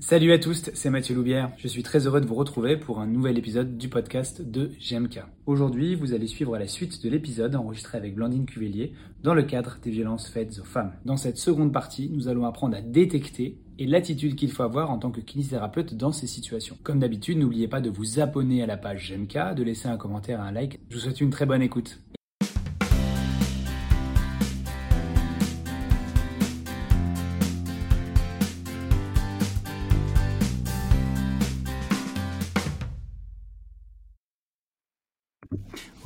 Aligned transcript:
Salut 0.00 0.30
à 0.30 0.38
tous, 0.38 0.70
c'est 0.74 0.90
Mathieu 0.90 1.16
Loubière. 1.16 1.50
Je 1.56 1.66
suis 1.66 1.82
très 1.82 2.06
heureux 2.06 2.20
de 2.20 2.26
vous 2.26 2.36
retrouver 2.36 2.76
pour 2.76 3.00
un 3.00 3.06
nouvel 3.08 3.36
épisode 3.36 3.78
du 3.78 3.88
podcast 3.88 4.40
de 4.40 4.70
GMK. 4.78 5.22
Aujourd'hui, 5.44 5.96
vous 5.96 6.12
allez 6.12 6.28
suivre 6.28 6.56
la 6.56 6.68
suite 6.68 7.02
de 7.02 7.10
l'épisode 7.10 7.56
enregistré 7.56 7.98
avec 7.98 8.14
Blandine 8.14 8.46
Cuvelier 8.46 8.92
dans 9.24 9.34
le 9.34 9.42
cadre 9.42 9.78
des 9.82 9.90
violences 9.90 10.28
faites 10.28 10.60
aux 10.60 10.64
femmes. 10.64 10.92
Dans 11.04 11.16
cette 11.16 11.36
seconde 11.36 11.72
partie, 11.72 12.10
nous 12.12 12.28
allons 12.28 12.46
apprendre 12.46 12.76
à 12.76 12.80
détecter 12.80 13.58
et 13.80 13.86
l'attitude 13.86 14.36
qu'il 14.36 14.52
faut 14.52 14.62
avoir 14.62 14.92
en 14.92 14.98
tant 14.98 15.10
que 15.10 15.20
kinésithérapeute 15.20 15.96
dans 15.96 16.12
ces 16.12 16.28
situations. 16.28 16.78
Comme 16.84 17.00
d'habitude, 17.00 17.38
n'oubliez 17.38 17.66
pas 17.66 17.80
de 17.80 17.90
vous 17.90 18.20
abonner 18.20 18.62
à 18.62 18.66
la 18.66 18.76
page 18.76 19.10
GMK, 19.10 19.56
de 19.56 19.64
laisser 19.64 19.88
un 19.88 19.96
commentaire 19.96 20.38
et 20.38 20.46
un 20.46 20.52
like. 20.52 20.78
Je 20.90 20.94
vous 20.94 21.00
souhaite 21.00 21.20
une 21.20 21.30
très 21.30 21.44
bonne 21.44 21.62
écoute. 21.62 21.98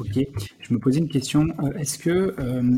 Ok, 0.02 0.27
je 0.59 0.74
me 0.74 0.80
posais 0.80 0.98
une 0.98 1.09
question. 1.09 1.47
Euh, 1.62 1.79
est-ce 1.79 1.97
que 1.97 2.34
euh, 2.37 2.77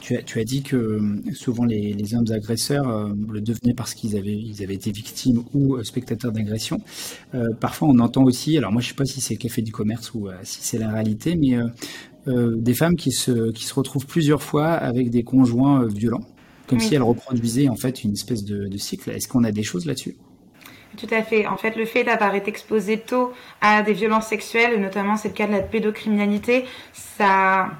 tu, 0.00 0.16
as, 0.16 0.22
tu, 0.22 0.40
as, 0.40 0.44
dit 0.44 0.64
que 0.64 0.76
euh, 0.76 1.22
souvent 1.34 1.64
les, 1.64 1.92
les 1.92 2.14
hommes 2.16 2.26
agresseurs 2.32 3.14
le 3.30 3.40
devenaient 3.40 3.74
parce 3.74 3.94
qu'ils 3.94 4.16
avaient, 4.16 4.36
ils 4.36 4.60
avaient 4.60 4.74
été 4.74 4.90
victimes 4.90 5.44
ou 5.54 5.80
spectateurs 5.84 6.32
d'agression. 6.32 6.80
parfois, 7.60 7.88
on 7.88 7.98
entend 8.00 8.24
aussi, 8.24 8.58
alors 8.58 8.72
moi 8.72 8.80
je 8.80 8.86
ne 8.86 8.88
sais 8.90 8.96
pas 8.96 9.04
si 9.04 9.20
c'est 9.20 9.36
café 9.36 9.62
du 9.62 9.70
commerce 9.70 10.14
ou 10.14 10.28
si 10.42 10.62
c'est 10.62 10.78
la 10.78 10.90
réalité, 10.90 11.36
mais 11.36 11.58
des 12.26 12.74
femmes 12.74 12.96
qui 12.96 13.12
se, 13.12 13.52
qui 13.52 13.64
se 13.64 13.74
retrouvent 13.74 14.06
plusieurs 14.06 14.42
fois 14.42 14.70
avec 14.70 15.10
des 15.10 15.22
conjoints 15.22 15.86
violents, 15.86 16.26
comme 16.66 16.80
si 16.80 16.94
elles 16.94 17.02
reproduisaient 17.02 17.68
en 17.68 17.76
fait 17.76 18.02
une 18.02 18.12
espèce 18.12 18.44
de, 18.44 18.66
de 18.66 18.78
cycle. 18.78 19.10
Est-ce 19.10 19.28
qu'on 19.28 19.44
a 19.44 19.52
des 19.52 19.62
choses 19.62 19.86
là-dessus? 19.86 20.16
Tout 20.96 21.08
à 21.10 21.22
fait. 21.22 21.46
En 21.46 21.56
fait, 21.56 21.76
le 21.76 21.84
fait 21.84 22.04
d'avoir 22.04 22.34
été 22.34 22.48
exposé 22.48 22.98
tôt 22.98 23.32
à 23.60 23.82
des 23.82 23.92
violences 23.92 24.26
sexuelles, 24.26 24.80
notamment 24.80 25.16
c'est 25.16 25.28
le 25.28 25.34
cas 25.34 25.46
de 25.46 25.52
la 25.52 25.60
pédocriminalité, 25.60 26.64
ça 26.92 27.70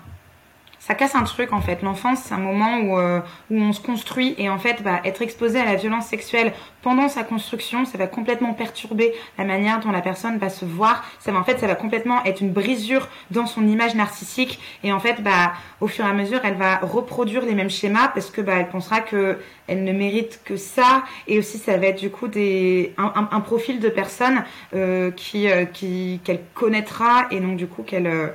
ça 0.92 0.98
casse 0.98 1.14
un 1.14 1.22
truc 1.22 1.54
en 1.54 1.62
fait. 1.62 1.80
L'enfance, 1.80 2.18
c'est 2.22 2.34
un 2.34 2.38
moment 2.38 2.80
où, 2.80 2.98
euh, 2.98 3.20
où 3.50 3.56
on 3.56 3.72
se 3.72 3.80
construit 3.80 4.34
et 4.36 4.50
en 4.50 4.58
fait, 4.58 4.82
bah, 4.82 5.00
être 5.06 5.22
exposé 5.22 5.58
à 5.58 5.64
la 5.64 5.76
violence 5.76 6.04
sexuelle 6.04 6.52
pendant 6.82 7.08
sa 7.08 7.22
construction, 7.24 7.86
ça 7.86 7.96
va 7.96 8.06
complètement 8.06 8.52
perturber 8.52 9.14
la 9.38 9.44
manière 9.44 9.80
dont 9.80 9.90
la 9.90 10.02
personne 10.02 10.36
va 10.36 10.50
se 10.50 10.66
voir. 10.66 11.02
Ça 11.18 11.32
va 11.32 11.38
en 11.38 11.44
fait, 11.44 11.58
ça 11.58 11.66
va 11.66 11.76
complètement 11.76 12.22
être 12.26 12.42
une 12.42 12.52
brisure 12.52 13.08
dans 13.30 13.46
son 13.46 13.66
image 13.66 13.94
narcissique 13.94 14.60
et 14.84 14.92
en 14.92 15.00
fait, 15.00 15.22
bah, 15.22 15.54
au 15.80 15.88
fur 15.88 16.04
et 16.04 16.08
à 16.08 16.12
mesure, 16.12 16.40
elle 16.44 16.56
va 16.56 16.76
reproduire 16.82 17.46
les 17.46 17.54
mêmes 17.54 17.70
schémas 17.70 18.08
parce 18.08 18.30
que 18.30 18.42
bah, 18.42 18.56
elle 18.58 18.68
pensera 18.68 19.00
que 19.00 19.38
elle 19.68 19.84
ne 19.84 19.92
mérite 19.92 20.40
que 20.44 20.58
ça 20.58 21.04
et 21.26 21.38
aussi 21.38 21.56
ça 21.56 21.78
va 21.78 21.86
être 21.86 22.00
du 22.00 22.10
coup 22.10 22.28
des 22.28 22.92
un, 22.98 23.40
profil 23.40 23.80
de 23.80 23.88
personne 23.88 24.44
euh, 24.74 25.10
qui 25.10 25.50
euh, 25.50 25.64
qui 25.64 26.20
qu'elle 26.22 26.42
connaîtra 26.52 27.28
et 27.30 27.40
donc 27.40 27.56
du 27.56 27.66
coup 27.66 27.82
qu'elle 27.82 28.34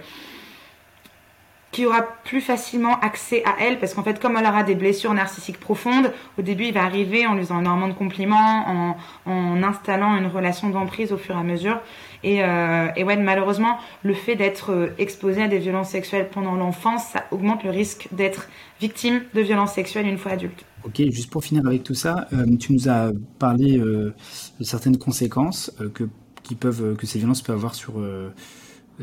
qui 1.72 1.86
aura 1.86 2.02
plus 2.24 2.42
facilement 2.42 3.00
accès 3.02 3.44
à 3.46 3.56
elle 3.62 3.80
parce 3.80 3.94
qu'en 3.94 4.04
fait 4.04 4.20
comme 4.20 4.38
elle 4.38 4.46
aura 4.46 4.64
des 4.64 4.76
blessures 4.76 5.14
narcissiques 5.14 5.60
profondes 5.60 6.12
au 6.38 6.42
début 6.42 6.66
il 6.66 6.74
va 6.74 6.84
arriver 6.84 7.28
en 7.28 7.34
lui 7.36 7.42
faisant 7.42 7.60
énormément 7.60 7.90
de 7.90 7.94
compliments 7.94 8.66
en, 8.68 8.98
en 9.26 9.64
installant 9.64 10.16
une 10.18 10.28
relation 10.28 10.70
d'emprise 10.70 11.12
au 11.12 11.18
fur 11.18 11.36
et 11.36 11.40
à 11.40 11.44
mesure. 11.44 11.80
Et, 12.24 12.44
euh, 12.44 12.88
et 12.96 13.04
ouais 13.04 13.18
malheureusement 13.18 13.78
le 14.04 14.14
fait 14.14 14.36
d'être 14.36 14.72
euh, 14.72 14.88
exposé 14.98 15.44
à 15.44 15.48
des 15.48 15.60
violences 15.60 15.90
sexuelles 15.90 16.30
pendant 16.32 16.56
l'enfance 16.56 17.04
ça 17.14 17.26
augmente 17.32 17.64
le 17.64 17.70
risque 17.70 18.08
d'être 18.12 18.48
victime 18.80 19.22
de 19.34 19.42
violences 19.42 19.74
sexuelles 19.74 20.08
une 20.08 20.18
fois 20.18 20.32
adulte. 20.32 20.66
Ok, 20.84 21.02
juste 21.10 21.30
pour 21.30 21.44
finir 21.44 21.68
avec 21.68 21.84
tout 21.84 21.96
ça, 21.96 22.28
euh, 22.34 22.46
tu 22.58 22.72
nous 22.72 22.88
as 22.88 23.12
parlé 23.40 23.78
de 23.78 24.14
certaines 24.62 24.98
conséquences 24.98 25.72
que, 25.94 26.06
qui 26.44 26.56
peuvent, 26.56 26.96
que 26.96 27.06
ces 27.06 27.20
violences 27.20 27.42
peuvent 27.42 27.58
avoir 27.58 27.76
sur 27.76 27.96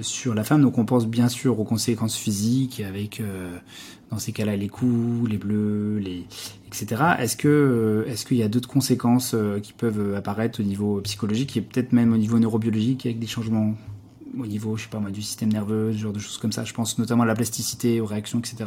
sur 0.03 0.34
la 0.34 0.45
femme. 0.45 0.62
Donc 0.62 0.78
on 0.78 0.84
pense 0.84 1.06
bien 1.06 1.28
sûr 1.28 1.59
aux 1.59 1.64
conséquences 1.64 2.17
physiques 2.17 2.81
avec 2.81 3.20
euh, 3.20 3.57
dans 4.11 4.19
ces 4.19 4.33
cas-là 4.33 4.57
les 4.57 4.69
coups, 4.69 5.29
les 5.29 5.39
bleus, 5.39 6.02
etc. 6.67 7.02
Est-ce 7.19 7.36
que 7.36 7.48
euh, 7.48 8.11
est-ce 8.11 8.24
qu'il 8.24 8.36
y 8.36 8.42
a 8.42 8.48
d'autres 8.48 8.69
conséquences 8.69 9.35
euh, 9.35 9.61
qui 9.61 9.73
peuvent 9.73 10.14
apparaître 10.14 10.61
au 10.61 10.64
niveau 10.64 11.01
psychologique 11.02 11.57
et 11.57 11.61
peut-être 11.61 11.92
même 11.92 12.13
au 12.13 12.17
niveau 12.17 12.39
neurobiologique 12.39 13.07
avec 13.07 13.19
des 13.19 13.27
changements 13.27 13.74
au 14.39 14.46
niveau 14.46 14.77
je 14.77 14.85
sais 14.85 14.89
pas 14.89 14.98
moi 14.98 15.11
du 15.11 15.23
système 15.23 15.52
nerveux, 15.52 15.92
ce 15.92 15.98
genre 15.98 16.13
de 16.13 16.19
choses 16.19 16.39
comme 16.39 16.52
ça? 16.52 16.64
Je 16.64 16.74
pense 16.74 16.98
notamment 16.98 17.23
à 17.23 17.27
la 17.27 17.35
plasticité, 17.35 18.01
aux 18.01 18.07
réactions, 18.07 18.40
etc. 18.40 18.64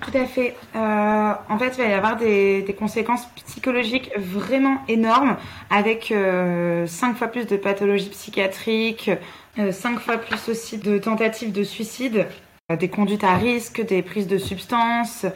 Tout 0.00 0.16
à 0.16 0.26
fait. 0.26 0.54
En 0.74 1.58
fait, 1.58 1.72
il 1.76 1.82
va 1.82 1.88
y 1.88 1.92
avoir 1.92 2.16
des, 2.16 2.62
des 2.62 2.72
conséquences 2.74 3.26
psychologiques 3.46 4.10
vraiment 4.16 4.78
énormes, 4.86 5.36
avec 5.70 6.12
euh, 6.12 6.86
cinq 6.86 7.16
fois 7.16 7.28
plus 7.28 7.46
de 7.46 7.56
pathologies 7.56 8.10
psychiatriques, 8.10 9.10
euh, 9.58 9.72
cinq 9.72 10.00
fois 10.00 10.18
plus 10.18 10.48
aussi 10.48 10.78
de 10.78 10.98
tentatives 10.98 11.52
de 11.52 11.62
suicide, 11.62 12.26
euh, 12.70 12.76
des 12.76 12.88
conduites 12.88 13.24
à 13.24 13.34
risque, 13.34 13.84
des 13.84 14.02
prises 14.02 14.26
de 14.26 14.38
substances. 14.38 15.26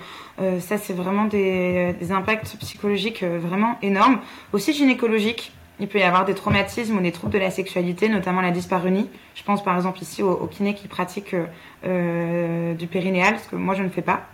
Euh, 0.40 0.60
ça, 0.60 0.78
c'est 0.78 0.92
vraiment 0.92 1.24
des, 1.24 1.94
impacts 2.10 2.56
psychologiques 2.58 3.24
vraiment 3.24 3.78
énormes. 3.82 4.20
Aussi 4.52 4.72
gynécologiques. 4.72 5.52
Il 5.80 5.88
peut 5.88 5.98
y 5.98 6.02
avoir 6.02 6.24
des 6.24 6.34
traumatismes 6.34 6.98
ou 6.98 7.00
des 7.00 7.12
troubles 7.12 7.32
de 7.32 7.38
la 7.38 7.50
sexualité, 7.50 8.08
notamment 8.08 8.40
la 8.40 8.52
dyspareunie. 8.52 9.08
Je 9.34 9.42
pense 9.42 9.64
par 9.64 9.74
exemple 9.74 10.00
ici 10.00 10.22
aux 10.22 10.46
kinés 10.46 10.74
qui 10.74 10.86
pratiquent 10.86 11.34
euh, 11.84 12.74
du 12.74 12.86
périnéal, 12.86 13.38
ce 13.40 13.48
que 13.48 13.56
moi 13.56 13.74
je 13.74 13.82
ne 13.82 13.88
fais 13.88 14.02
pas. 14.02 14.28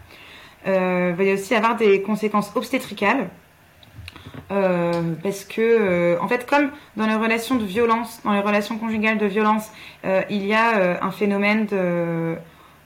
Euh, 0.66 1.10
il 1.12 1.16
va 1.16 1.24
y 1.24 1.32
aussi 1.32 1.54
avoir 1.54 1.76
des 1.76 2.02
conséquences 2.02 2.52
obstétricales. 2.54 3.30
Euh, 4.50 5.14
parce 5.22 5.44
que, 5.44 5.60
euh, 5.60 6.20
en 6.20 6.28
fait, 6.28 6.46
comme 6.46 6.70
dans 6.96 7.06
les 7.06 7.14
relations 7.14 7.56
de 7.56 7.64
violence, 7.64 8.20
dans 8.24 8.32
les 8.32 8.40
relations 8.40 8.78
conjugales 8.78 9.18
de 9.18 9.26
violence, 9.26 9.70
euh, 10.04 10.22
il 10.30 10.46
y 10.46 10.54
a 10.54 10.78
euh, 10.78 10.96
un 11.02 11.10
phénomène 11.10 11.66
de, 11.66 12.34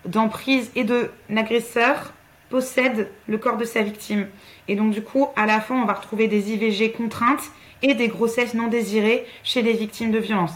d'emprise 0.04 0.72
et 0.74 0.84
de 0.84 1.10
l'agresseur 1.30 2.12
possède 2.50 3.10
le 3.28 3.38
corps 3.38 3.56
de 3.56 3.64
sa 3.64 3.82
victime. 3.82 4.26
Et 4.68 4.74
donc, 4.74 4.92
du 4.92 5.02
coup, 5.02 5.28
à 5.36 5.46
la 5.46 5.60
fin, 5.60 5.76
on 5.76 5.84
va 5.84 5.94
retrouver 5.94 6.26
des 6.26 6.52
IVG 6.52 6.92
contraintes 6.92 7.50
et 7.82 7.94
des 7.94 8.08
grossesses 8.08 8.54
non 8.54 8.66
désirées 8.66 9.24
chez 9.44 9.62
les 9.62 9.72
victimes 9.72 10.10
de 10.10 10.18
violence. 10.18 10.52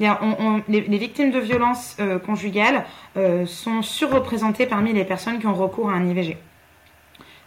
Les, 0.00 0.80
victimes 0.80 1.32
de 1.32 1.40
violences 1.40 1.96
euh, 1.98 2.20
conjugales 2.20 2.84
sont 3.46 3.82
surreprésentées 3.82 4.66
parmi 4.66 4.92
les 4.92 5.04
personnes 5.04 5.40
qui 5.40 5.46
ont 5.48 5.54
recours 5.54 5.90
à 5.90 5.94
un 5.94 6.08
IVG. 6.08 6.36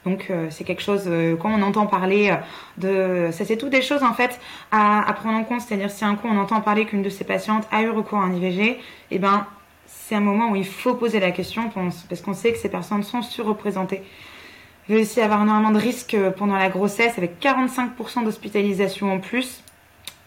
Donc 0.05 0.27
euh, 0.29 0.47
c'est 0.49 0.63
quelque 0.63 0.81
chose 0.81 1.03
euh, 1.07 1.35
quand 1.35 1.51
on 1.51 1.61
entend 1.61 1.85
parler 1.85 2.35
de 2.77 3.29
ça 3.31 3.45
c'est 3.45 3.57
toutes 3.57 3.69
des 3.69 3.83
choses 3.83 4.01
en 4.03 4.13
fait 4.13 4.39
à, 4.71 5.07
à 5.07 5.13
prendre 5.13 5.37
en 5.37 5.43
compte 5.43 5.61
c'est-à-dire 5.61 5.91
si 5.91 6.03
un 6.03 6.15
coup 6.15 6.27
on 6.27 6.37
entend 6.39 6.59
parler 6.61 6.85
qu'une 6.85 7.03
de 7.03 7.09
ces 7.09 7.23
patientes 7.23 7.67
a 7.71 7.83
eu 7.83 7.89
recours 7.89 8.17
à 8.17 8.23
un 8.23 8.33
IVG 8.33 8.79
eh 9.11 9.19
ben 9.19 9.45
c'est 9.85 10.15
un 10.15 10.21
moment 10.21 10.51
où 10.51 10.55
il 10.55 10.65
faut 10.65 10.95
poser 10.95 11.19
la 11.19 11.31
question 11.31 11.69
parce 12.09 12.21
qu'on 12.21 12.33
sait 12.33 12.51
que 12.51 12.57
ces 12.57 12.69
personnes 12.69 13.03
sont 13.03 13.21
surreprésentées. 13.21 14.01
Il 14.89 14.95
va 14.95 15.01
aussi 15.01 15.21
avoir 15.21 15.41
énormément 15.43 15.71
de 15.71 15.77
risques 15.77 16.17
pendant 16.37 16.57
la 16.57 16.69
grossesse 16.69 17.17
avec 17.17 17.39
45% 17.41 18.23
d'hospitalisation 18.23 19.13
en 19.13 19.19
plus 19.19 19.63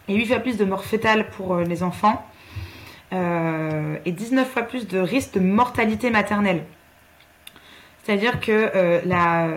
et 0.07 0.15
8 0.15 0.25
fois 0.25 0.39
plus 0.39 0.57
de 0.57 0.65
mort 0.65 0.85
fétale 0.85 1.29
pour 1.29 1.57
les 1.57 1.83
enfants 1.83 2.25
euh, 3.13 3.97
et 4.05 4.11
19 4.11 4.49
fois 4.49 4.63
plus 4.63 4.87
de 4.87 4.99
risque 4.99 5.33
de 5.35 5.39
mortalité 5.39 6.09
maternelle. 6.09 6.63
C'est-à-dire 8.05 8.39
que 8.39 8.51
euh, 8.51 9.01
la, 9.05 9.47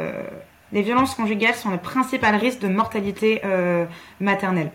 les 0.72 0.82
violences 0.82 1.14
conjugales 1.14 1.54
sont 1.54 1.70
le 1.70 1.76
principal 1.76 2.34
risque 2.34 2.60
de 2.60 2.68
mortalité 2.68 3.42
euh, 3.44 3.84
maternelle. 4.20 4.70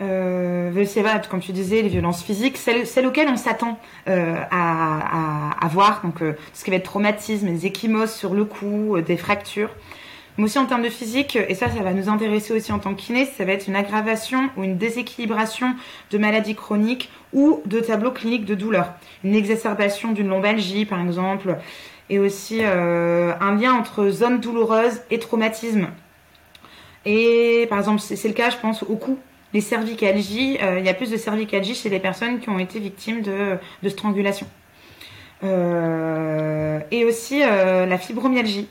Euh, 0.00 0.84
comme 1.28 1.40
tu 1.40 1.52
disais, 1.52 1.82
les 1.82 1.88
violences 1.88 2.22
physiques, 2.22 2.56
celles, 2.56 3.06
auxquelles 3.06 3.28
on 3.28 3.36
s'attend 3.36 3.78
euh, 4.08 4.36
à, 4.50 5.50
à, 5.60 5.64
à, 5.64 5.68
voir, 5.68 6.00
donc 6.04 6.22
euh, 6.22 6.36
ce 6.54 6.64
qui 6.64 6.70
va 6.70 6.76
être 6.76 6.84
traumatisme, 6.84 7.48
des 7.48 7.66
échymoses 7.66 8.12
sur 8.12 8.32
le 8.32 8.44
cou, 8.44 8.96
euh, 8.96 9.02
des 9.02 9.16
fractures. 9.16 9.70
Mais 10.36 10.44
aussi 10.44 10.58
en 10.58 10.66
termes 10.66 10.84
de 10.84 10.88
physique, 10.88 11.36
et 11.36 11.54
ça, 11.56 11.68
ça 11.68 11.82
va 11.82 11.92
nous 11.92 12.08
intéresser 12.08 12.52
aussi 12.54 12.70
en 12.70 12.78
tant 12.78 12.94
que 12.94 13.00
kiné, 13.00 13.24
ça 13.24 13.44
va 13.44 13.52
être 13.52 13.66
une 13.66 13.74
aggravation 13.74 14.50
ou 14.56 14.62
une 14.62 14.78
déséquilibration 14.78 15.74
de 16.12 16.18
maladies 16.18 16.54
chroniques 16.54 17.10
ou 17.32 17.60
de 17.66 17.80
tableaux 17.80 18.12
cliniques 18.12 18.44
de 18.44 18.54
douleur. 18.54 18.92
Une 19.24 19.34
exacerbation 19.34 20.12
d'une 20.12 20.28
lombalgie, 20.28 20.84
par 20.84 21.00
exemple, 21.00 21.56
et 22.10 22.18
aussi 22.18 22.60
euh, 22.62 23.32
un 23.40 23.54
lien 23.54 23.74
entre 23.74 24.08
zone 24.08 24.40
douloureuse 24.40 25.00
et 25.10 25.18
traumatisme. 25.18 25.88
Et 27.04 27.66
par 27.68 27.78
exemple, 27.78 28.00
c'est 28.00 28.28
le 28.28 28.34
cas, 28.34 28.50
je 28.50 28.56
pense, 28.56 28.82
au 28.82 28.96
cou. 28.96 29.18
Les 29.54 29.60
cervicalgies, 29.60 30.58
euh, 30.62 30.78
il 30.78 30.84
y 30.84 30.88
a 30.88 30.94
plus 30.94 31.10
de 31.10 31.16
cervicalgie 31.16 31.74
chez 31.74 31.88
les 31.88 32.00
personnes 32.00 32.38
qui 32.40 32.50
ont 32.50 32.58
été 32.58 32.78
victimes 32.78 33.22
de, 33.22 33.88
strangulation. 33.88 34.46
Euh, 35.44 36.80
et 36.90 37.04
aussi 37.04 37.40
la 37.40 37.98
fibromyalgie. 37.98 38.68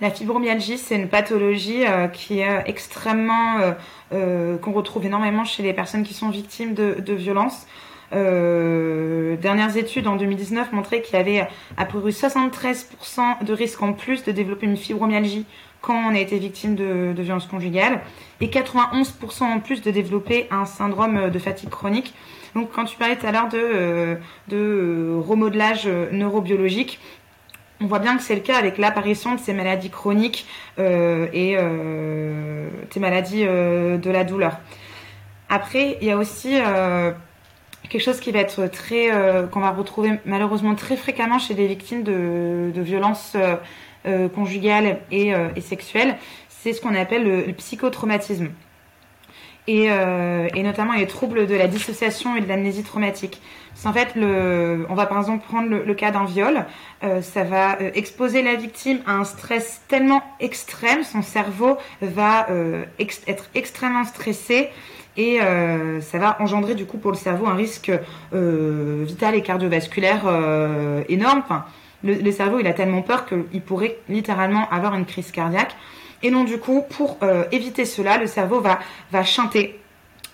La 0.00 0.10
fibromyalgie, 0.10 0.78
c'est 0.78 0.94
une 0.94 1.08
pathologie 1.08 1.84
qui 2.12 2.40
est 2.40 2.62
extrêmement 2.66 3.74
qu'on 4.10 4.72
retrouve 4.72 5.06
énormément 5.06 5.44
chez 5.44 5.62
les 5.62 5.72
personnes 5.72 6.04
qui 6.04 6.14
sont 6.14 6.30
victimes 6.30 6.74
de 6.74 7.12
violences. 7.12 7.66
Euh, 8.12 9.36
dernières 9.36 9.76
études 9.76 10.06
en 10.06 10.16
2019 10.16 10.72
montraient 10.72 11.02
qu'il 11.02 11.16
y 11.16 11.20
avait 11.20 11.46
à 11.76 11.84
peu 11.84 12.00
près 12.00 12.10
73% 12.10 13.44
de 13.44 13.52
risque 13.52 13.82
en 13.82 13.92
plus 13.92 14.24
de 14.24 14.32
développer 14.32 14.66
une 14.66 14.76
fibromyalgie 14.76 15.44
quand 15.80 15.94
on 15.94 16.14
a 16.14 16.18
été 16.18 16.38
victime 16.38 16.74
de, 16.74 17.12
de 17.12 17.22
violences 17.22 17.46
conjugales 17.46 18.00
et 18.40 18.48
91% 18.48 19.44
en 19.44 19.60
plus 19.60 19.82
de 19.82 19.90
développer 19.90 20.48
un 20.50 20.64
syndrome 20.64 21.30
de 21.30 21.38
fatigue 21.38 21.68
chronique. 21.68 22.14
Donc 22.54 22.70
quand 22.72 22.84
tu 22.84 22.96
parlais 22.96 23.16
tout 23.16 23.26
à 23.26 23.32
l'heure 23.32 23.48
de, 23.48 24.16
de 24.48 25.14
remodelage 25.20 25.86
neurobiologique, 25.86 26.98
on 27.80 27.86
voit 27.86 28.00
bien 28.00 28.16
que 28.16 28.22
c'est 28.22 28.34
le 28.34 28.40
cas 28.40 28.56
avec 28.56 28.78
l'apparition 28.78 29.34
de 29.34 29.40
ces 29.40 29.52
maladies 29.52 29.90
chroniques 29.90 30.46
euh, 30.78 31.28
et 31.32 31.56
euh, 31.56 32.68
ces 32.90 33.00
maladies 33.00 33.44
euh, 33.46 33.98
de 33.98 34.10
la 34.10 34.24
douleur. 34.24 34.58
Après, 35.48 35.96
il 36.00 36.08
y 36.08 36.10
a 36.10 36.16
aussi 36.16 36.58
quelque 37.88 38.02
chose 38.02 38.20
qui 38.20 38.32
va 38.32 38.40
être 38.40 38.66
très, 38.66 39.10
qu'on 39.50 39.60
va 39.60 39.70
retrouver 39.70 40.12
malheureusement 40.24 40.74
très 40.74 40.96
fréquemment 40.96 41.38
chez 41.38 41.54
les 41.54 41.66
victimes 41.66 42.02
de, 42.02 42.72
violences 42.76 43.36
conjugales 44.34 45.00
et, 45.10 45.32
sexuelles, 45.60 46.16
c'est 46.48 46.72
ce 46.72 46.80
qu'on 46.80 46.94
appelle 46.94 47.24
le 47.24 47.52
psychotraumatisme 47.52 48.48
et, 49.66 49.84
et, 49.86 50.62
notamment 50.62 50.92
les 50.92 51.06
troubles 51.06 51.46
de 51.46 51.54
la 51.54 51.66
dissociation 51.66 52.36
et 52.36 52.40
de 52.40 52.48
l'amnésie 52.48 52.82
traumatique. 52.82 53.40
C'est 53.78 53.86
en 53.86 53.92
fait, 53.92 54.16
le, 54.16 54.86
on 54.88 54.94
va 54.96 55.06
par 55.06 55.18
exemple 55.18 55.44
prendre 55.46 55.68
le, 55.68 55.94
cas 55.94 56.10
d'un 56.10 56.24
viol, 56.24 56.66
euh, 57.04 57.22
ça 57.22 57.44
va 57.44 57.80
euh, 57.80 57.92
exposer 57.94 58.42
la 58.42 58.56
victime 58.56 58.98
à 59.06 59.12
un 59.12 59.22
stress 59.22 59.82
tellement 59.86 60.20
extrême, 60.40 61.04
son 61.04 61.22
cerveau 61.22 61.78
va 62.02 62.50
euh, 62.50 62.84
être 62.98 63.44
extrêmement 63.54 64.04
stressé 64.04 64.70
et 65.18 65.42
euh, 65.42 66.00
ça 66.00 66.18
va 66.18 66.40
engendrer 66.40 66.76
du 66.76 66.86
coup 66.86 66.96
pour 66.96 67.10
le 67.10 67.16
cerveau 67.16 67.46
un 67.46 67.56
risque 67.56 67.90
euh, 68.32 69.02
vital 69.04 69.34
et 69.34 69.42
cardiovasculaire 69.42 70.22
euh, 70.26 71.02
énorme. 71.08 71.42
Le, 72.04 72.30
cerveau 72.30 72.60
il 72.60 72.66
a 72.68 72.72
tellement 72.72 73.02
peur 73.02 73.26
qu'il 73.26 73.60
pourrait 73.60 73.98
littéralement 74.08 74.70
avoir 74.70 74.94
une 74.94 75.04
crise 75.04 75.32
cardiaque. 75.32 75.74
Et 76.22 76.30
donc 76.30 76.46
du 76.46 76.58
coup, 76.58 76.82
pour 76.88 77.18
éviter 77.52 77.84
cela, 77.84 78.18
le 78.18 78.26
cerveau 78.26 78.60
va, 78.60 78.78
va 79.12 79.24
chanter, 79.24 79.80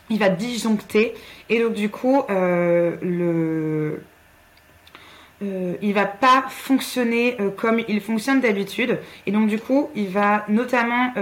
il 0.09 0.19
va 0.19 0.31
disjoncter, 0.31 1.15
et 1.51 1.61
donc 1.61 1.75
du 1.75 1.91
coup, 1.91 2.23
le, 2.29 4.01
euh, 5.43 5.75
il 5.83 5.93
va 5.93 6.07
pas 6.07 6.45
fonctionner 6.49 7.37
comme 7.57 7.81
il 7.87 8.01
fonctionne 8.01 8.41
d'habitude, 8.41 8.99
et 9.27 9.31
donc 9.31 9.49
du 9.49 9.59
coup, 9.59 9.91
il 9.95 10.09
va 10.09 10.45
notamment 10.49 11.13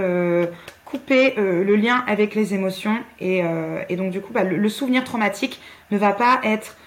couper 0.93 1.33
le 1.37 1.75
lien 1.75 2.03
avec 2.07 2.35
les 2.35 2.53
émotions, 2.53 2.97
et, 3.19 3.41
et 3.89 3.95
donc 3.95 4.11
du 4.11 4.21
coup, 4.21 4.31
bah, 4.31 4.43
le, 4.43 4.69
souvenir 4.69 5.03
traumatique 5.03 5.59
ne 5.91 5.97
va 5.97 6.11
pas 6.11 6.39
être 6.43 6.77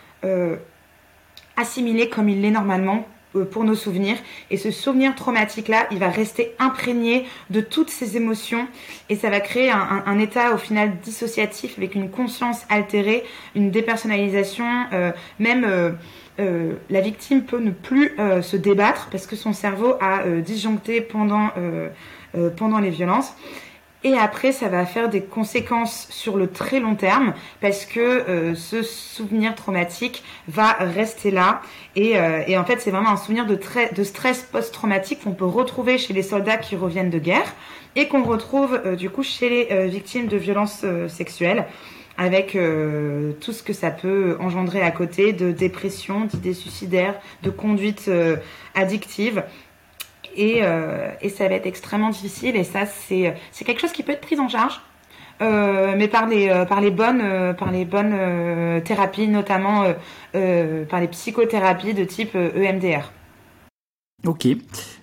assimilé 1.56 2.08
comme 2.08 2.28
il 2.28 2.42
l'est 2.42 2.50
normalement 2.50 3.06
euh, 3.34 3.44
pour 3.44 3.64
nos 3.64 3.74
souvenirs. 3.74 4.16
Et 4.50 4.56
ce 4.56 4.70
souvenir 4.70 5.14
traumatique-là, 5.14 5.86
il 5.90 5.98
va 5.98 6.08
rester 6.08 6.54
imprégné 6.58 7.26
de 7.50 7.60
toutes 7.60 7.90
ces 7.90 8.16
émotions 8.16 8.66
et 9.08 9.16
ça 9.16 9.30
va 9.30 9.40
créer 9.40 9.70
un, 9.70 10.18
état 10.18 10.54
au 10.54 10.58
final 10.58 10.98
dissociatif 11.02 11.78
avec 11.78 11.94
une 11.94 12.10
conscience 12.10 12.62
altérée, 12.68 13.24
une 13.54 13.70
dépersonnalisation, 13.70 14.66
euh, 14.92 15.12
même 15.38 15.64
euh, 16.38 16.72
la 16.90 17.00
victime 17.00 17.42
peut 17.42 17.60
ne 17.60 17.70
plus 17.70 18.14
se 18.42 18.56
débattre 18.56 19.08
parce 19.10 19.26
que 19.26 19.36
son 19.36 19.52
cerveau 19.54 19.94
a 20.00 20.22
disjoncté 20.40 21.00
pendant 21.00 21.50
les 22.34 22.90
violences. 22.90 23.34
Et 24.06 24.16
après, 24.16 24.52
ça 24.52 24.68
va 24.68 24.86
faire 24.86 25.08
des 25.08 25.20
conséquences 25.20 26.06
sur 26.10 26.36
le 26.36 26.46
très 26.46 26.78
long 26.78 26.94
terme 26.94 27.34
parce 27.60 27.84
que 27.84 27.98
euh, 28.00 28.54
ce 28.54 28.84
souvenir 28.84 29.56
traumatique 29.56 30.22
va 30.46 30.74
rester 30.74 31.32
là. 31.32 31.60
Et, 31.96 32.16
euh, 32.16 32.56
en 32.56 32.64
fait, 32.64 32.80
c'est 32.80 32.92
vraiment 32.92 33.10
un 33.10 33.16
souvenir 33.16 33.46
de, 33.46 34.04
stress 34.04 34.42
post-traumatique 34.52 35.24
qu'on 35.24 35.32
peut 35.32 35.44
retrouver 35.44 35.98
chez 35.98 36.14
les 36.14 36.22
soldats 36.22 36.56
qui 36.56 36.76
reviennent 36.76 37.10
de 37.10 37.18
guerre 37.18 37.52
et 37.96 38.06
qu'on 38.06 38.22
retrouve 38.22 38.80
euh, 38.86 38.94
du 38.94 39.10
coup 39.10 39.24
chez 39.24 39.48
les 39.48 39.88
victimes 39.88 40.28
de 40.28 40.36
violences 40.36 40.84
sexuelles 41.08 41.66
avec 42.16 42.56
tout 43.40 43.52
ce 43.52 43.62
que 43.62 43.74
ça 43.74 43.90
peut 43.90 44.38
engendrer 44.40 44.80
à 44.80 44.90
côté 44.90 45.34
de 45.34 45.52
dépression, 45.52 46.24
d'idées 46.24 46.54
suicidaires, 46.54 47.14
de 47.42 47.50
conduite 47.50 48.10
addictive 48.74 49.42
et, 50.36 50.58
euh, 50.62 51.10
et 51.20 51.28
ça 51.28 51.48
va 51.48 51.54
être 51.54 51.66
extrêmement 51.66 52.10
difficile 52.10 52.56
et 52.56 52.64
ça 52.64 52.86
c'est 52.86 53.34
quelque 53.64 53.80
chose 53.80 53.92
qui 53.92 54.02
peut 54.02 54.12
être 54.12 54.20
pris 54.20 54.38
en 54.38 54.48
charge 54.48 54.80
euh, 55.42 55.94
mais 55.96 56.08
par 56.08 56.26
les 56.26 56.90
bonnes 56.90 57.20
euh, 57.22 57.52
par 57.52 57.70
les 57.70 57.84
bonnes 57.84 58.82
thérapies 58.84 59.28
notamment 59.28 59.84
par 60.32 61.00
les 61.00 61.08
psychothérapies 61.08 61.94
de 61.94 62.04
type 62.04 62.34
EMDR. 62.34 63.12
Ok. 64.26 64.48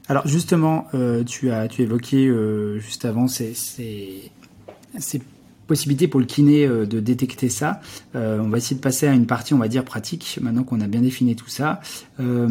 Alors 0.09 0.27
justement, 0.27 0.87
tu 1.27 1.51
as 1.51 1.67
tu 1.67 1.81
évoqué 1.81 2.31
juste 2.79 3.05
avant 3.05 3.27
ces, 3.27 3.53
ces 3.53 5.21
possibilité 5.67 6.07
pour 6.07 6.19
le 6.19 6.25
kiné 6.25 6.65
euh, 6.65 6.85
de 6.85 6.99
détecter 6.99 7.49
ça. 7.49 7.81
Euh, 8.15 8.39
on 8.39 8.49
va 8.49 8.57
essayer 8.57 8.75
de 8.75 8.81
passer 8.81 9.07
à 9.07 9.13
une 9.13 9.25
partie, 9.25 9.53
on 9.53 9.57
va 9.57 9.67
dire, 9.67 9.83
pratique, 9.83 10.39
maintenant 10.41 10.63
qu'on 10.63 10.81
a 10.81 10.87
bien 10.87 11.01
défini 11.01 11.35
tout 11.35 11.49
ça. 11.49 11.81
Euh, 12.19 12.47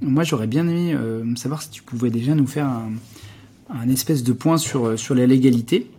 moi, 0.00 0.24
j'aurais 0.24 0.46
bien 0.46 0.66
aimé 0.68 0.96
savoir 1.36 1.62
si 1.62 1.70
tu 1.70 1.82
pouvais 1.82 2.10
déjà 2.10 2.34
nous 2.34 2.46
faire 2.46 2.68
un, 3.70 3.88
espèce 3.88 4.22
de 4.22 4.32
point 4.32 4.58
sur, 4.58 4.98
sur 4.98 5.14
la 5.14 5.26
légalité. 5.26 5.90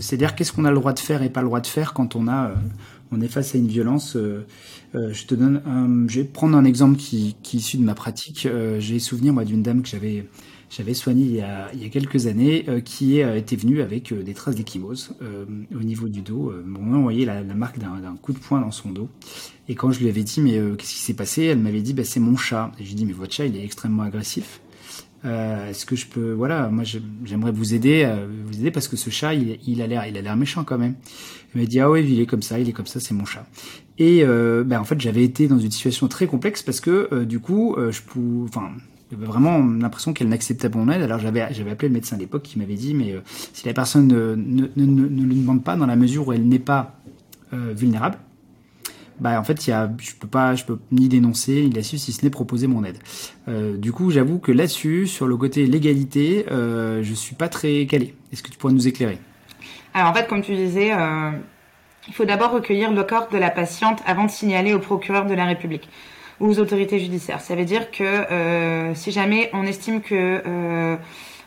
C'est-à-dire 0.00 0.34
qu'est-ce 0.34 0.52
qu'on 0.52 0.64
a 0.64 0.70
le 0.70 0.76
droit 0.76 0.92
de 0.92 0.98
faire 0.98 1.22
et 1.22 1.30
pas 1.30 1.40
le 1.40 1.46
droit 1.46 1.60
de 1.60 1.66
faire 1.66 1.94
quand 1.94 2.16
on 2.16 2.28
a 2.28 2.52
on 3.12 3.20
est 3.20 3.28
face 3.28 3.54
à 3.54 3.58
une 3.58 3.66
violence. 3.66 4.16
je 4.94 5.24
te 5.26 5.34
donne, 5.34 5.62
un, 5.66 6.08
je 6.08 6.20
vais 6.20 6.24
prendre 6.24 6.56
un 6.56 6.64
exemple 6.64 6.96
qui, 6.96 7.36
qui 7.42 7.56
est 7.56 7.60
issu 7.60 7.76
de 7.76 7.82
ma 7.82 7.94
pratique. 7.94 8.48
J'ai 8.78 8.98
souvenir 8.98 9.32
moi 9.32 9.44
d'une 9.44 9.62
dame 9.62 9.82
que 9.82 9.88
j'avais 9.88 10.26
j'avais 10.70 10.94
soigné 10.94 11.24
il 11.24 11.34
y, 11.34 11.42
a, 11.42 11.88
quelques 11.90 12.28
années, 12.28 12.64
euh, 12.68 12.80
qui 12.80 13.20
euh, 13.20 13.36
était 13.36 13.56
venue 13.56 13.82
avec 13.82 14.12
euh, 14.12 14.22
des 14.22 14.34
traces 14.34 14.54
d'échymose 14.54 15.16
au 15.74 15.82
niveau 15.82 16.08
du 16.08 16.22
dos. 16.22 16.52
bon, 16.64 16.80
on 16.80 17.02
voyait 17.02 17.24
la, 17.24 17.42
la 17.42 17.54
marque 17.54 17.78
d'un 17.78 18.16
coup 18.22 18.32
de 18.32 18.38
poing 18.38 18.60
dans 18.60 18.70
son 18.70 18.90
dos. 18.90 19.08
Et 19.68 19.74
quand 19.74 19.90
je 19.90 20.00
lui 20.00 20.08
avais 20.08 20.22
dit, 20.22 20.40
mais 20.40 20.52
qu'est-ce 20.78 20.94
qui 20.94 21.00
s'est 21.00 21.14
passé? 21.14 21.44
Elle 21.44 21.58
m'avait 21.58 21.82
dit, 21.82 21.92
bah, 21.92 22.04
c'est 22.04 22.20
mon 22.20 22.36
chat. 22.36 22.72
Et 22.78 22.84
j'ai 22.84 22.94
dit, 22.94 23.04
mais 23.04 23.12
votre 23.12 23.32
chat, 23.32 23.46
il 23.46 23.56
est 23.56 23.64
extrêmement 23.64 24.04
agressif. 24.04 24.60
Est-ce 25.24 25.84
que 25.84 25.96
je 25.96 26.06
peux, 26.06 26.32
voilà, 26.32 26.68
moi 26.68 26.84
j'aimerais 27.24 27.52
vous 27.52 27.74
aider, 27.74 28.10
vous 28.46 28.58
aider 28.58 28.70
parce 28.70 28.88
que 28.88 28.96
ce 28.96 29.10
chat, 29.10 29.34
il, 29.34 29.82
a 29.82 29.86
l'air, 29.86 30.06
il 30.06 30.16
a 30.16 30.22
l'air 30.22 30.36
méchant 30.36 30.64
quand 30.64 30.78
même. 30.78 30.94
Il 31.54 31.60
m'a 31.60 31.66
dit 31.66 31.80
ah 31.80 31.90
oui, 31.90 32.06
il 32.08 32.20
est 32.20 32.26
comme 32.26 32.42
ça, 32.42 32.58
il 32.58 32.68
est 32.68 32.72
comme 32.72 32.86
ça, 32.86 33.00
c'est 33.00 33.14
mon 33.14 33.26
chat. 33.26 33.46
Et 33.98 34.24
ben, 34.24 34.80
en 34.80 34.84
fait, 34.84 35.00
j'avais 35.00 35.24
été 35.24 35.46
dans 35.48 35.58
une 35.58 35.70
situation 35.70 36.08
très 36.08 36.26
complexe 36.26 36.62
parce 36.62 36.80
que 36.80 37.24
du 37.24 37.40
coup, 37.40 37.76
je 37.90 38.00
pouvais, 38.00 38.48
enfin, 38.48 38.70
j'avais 39.10 39.26
vraiment 39.26 39.58
l'impression 39.58 40.12
qu'elle 40.12 40.28
n'acceptait 40.28 40.68
pas 40.68 40.78
mon 40.78 40.90
aide. 40.90 41.02
Alors 41.02 41.18
j'avais 41.18 41.40
appelé 41.42 41.88
le 41.88 41.94
médecin 41.94 42.16
à 42.16 42.18
l'époque 42.18 42.42
qui 42.42 42.58
m'avait 42.58 42.74
dit 42.74 42.94
mais 42.94 43.12
euh, 43.12 43.20
si 43.26 43.66
la 43.66 43.72
personne 43.72 44.06
ne, 44.06 44.34
ne, 44.36 44.68
ne, 44.76 44.86
ne, 44.86 45.24
le 45.24 45.34
demande 45.34 45.64
pas 45.64 45.76
dans 45.76 45.86
la 45.86 45.96
mesure 45.96 46.28
où 46.28 46.32
elle 46.32 46.46
n'est 46.46 46.58
pas 46.58 46.94
euh, 47.52 47.72
vulnérable, 47.74 48.18
bah 49.18 49.38
en 49.38 49.44
fait 49.44 49.66
y 49.66 49.72
a 49.72 49.90
je 49.98 50.12
peux 50.14 50.28
pas 50.28 50.54
je 50.54 50.64
peux 50.64 50.78
ni 50.92 51.08
dénoncer 51.08 51.64
ni 51.64 51.70
là-dessus 51.70 51.98
si 51.98 52.12
ce 52.12 52.24
n'est 52.24 52.30
proposer 52.30 52.68
mon 52.68 52.84
aide. 52.84 52.98
Euh, 53.48 53.76
du 53.76 53.92
coup 53.92 54.10
j'avoue 54.10 54.38
que 54.38 54.52
là-dessus 54.52 55.06
sur 55.08 55.26
le 55.26 55.36
côté 55.36 55.66
légalité 55.66 56.46
je 56.48 57.14
suis 57.14 57.34
pas 57.34 57.48
très 57.48 57.86
calé. 57.86 58.14
Est-ce 58.32 58.42
que 58.42 58.50
tu 58.50 58.58
pourrais 58.58 58.72
nous 58.72 58.86
éclairer? 58.86 59.18
Alors 59.92 60.10
en 60.10 60.14
fait 60.14 60.28
comme 60.28 60.42
tu 60.42 60.54
disais 60.54 60.92
il 62.08 62.14
faut 62.14 62.24
d'abord 62.24 62.52
recueillir 62.52 62.92
le 62.92 63.02
corps 63.02 63.28
de 63.30 63.38
la 63.38 63.50
patiente 63.50 64.00
avant 64.06 64.24
de 64.24 64.30
signaler 64.30 64.72
au 64.72 64.78
procureur 64.78 65.26
de 65.26 65.34
la 65.34 65.44
République 65.44 65.88
aux 66.40 66.58
autorités 66.58 66.98
judiciaires. 66.98 67.40
Ça 67.40 67.54
veut 67.54 67.64
dire 67.64 67.90
que 67.90 68.02
euh, 68.02 68.94
si 68.94 69.12
jamais 69.12 69.50
on 69.52 69.64
estime 69.64 70.00
que 70.00 70.42
euh, 70.46 70.96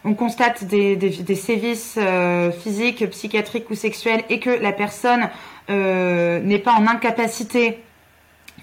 on 0.06 0.14
constate 0.14 0.66
des, 0.66 1.36
sévices 1.36 1.98
euh, 1.98 2.52
physiques, 2.52 3.10
psychiatriques 3.10 3.70
ou 3.70 3.76
sexuels 3.76 4.24
et 4.30 4.40
que 4.40 4.50
la 4.50 4.72
personne 4.72 5.30
n'est 5.70 6.60
pas 6.60 6.74
en 6.74 6.88
incapacité 6.88 7.80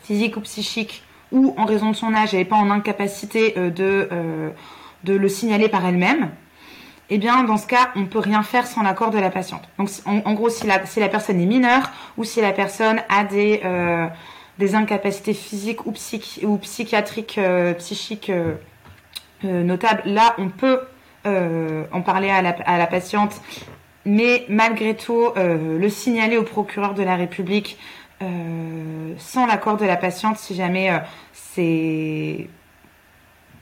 physique 0.02 0.36
ou 0.36 0.40
psychique 0.40 1.02
ou 1.32 1.54
en 1.56 1.64
raison 1.64 1.90
de 1.90 1.96
son 1.96 2.14
âge, 2.14 2.34
elle 2.34 2.40
n'est 2.40 2.44
pas 2.44 2.56
en 2.56 2.70
incapacité 2.70 3.54
de, 3.56 4.08
le 5.06 5.28
signaler 5.28 5.68
par 5.68 5.86
elle-même, 5.86 6.30
eh 7.08 7.18
bien, 7.18 7.42
dans 7.44 7.56
ce 7.56 7.66
cas, 7.66 7.90
on 7.96 8.04
peut 8.04 8.18
rien 8.18 8.42
faire 8.42 8.66
sans 8.66 8.82
l'accord 8.82 9.10
de 9.10 9.18
la 9.18 9.30
patiente. 9.30 9.62
Donc, 9.78 9.88
en, 10.04 10.34
gros, 10.34 10.50
si 10.50 10.66
la, 10.66 10.78
personne 11.08 11.40
est 11.40 11.46
mineure 11.46 11.90
ou 12.18 12.24
si 12.24 12.40
la 12.40 12.52
personne 12.52 13.00
a 13.08 13.24
des, 13.24 13.62
des 14.60 14.76
incapacités 14.76 15.34
physiques 15.34 15.86
ou, 15.86 15.92
psych 15.92 16.40
ou 16.44 16.58
psychiatriques, 16.58 17.38
euh, 17.38 17.74
psychiques 17.74 18.30
euh, 18.30 18.54
euh, 19.44 19.64
notables, 19.64 20.02
là, 20.04 20.36
on 20.38 20.50
peut 20.50 20.82
en 21.92 22.00
parler 22.00 22.30
à 22.30 22.40
la, 22.40 22.86
patiente, 22.86 23.42
mais 24.06 24.46
malgré 24.48 24.96
tout, 24.96 25.28
le 25.36 25.88
signaler 25.90 26.38
au 26.38 26.44
procureur 26.44 26.94
de 26.94 27.02
la 27.02 27.14
République 27.14 27.76
sans 29.18 29.44
l'accord 29.46 29.76
de 29.76 29.84
la 29.84 29.98
patiente 29.98 30.38
si 30.38 30.54
jamais 30.54 30.90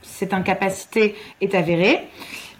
cette 0.02 0.32
incapacité 0.32 1.16
est 1.40 1.56
avérée. 1.56 2.06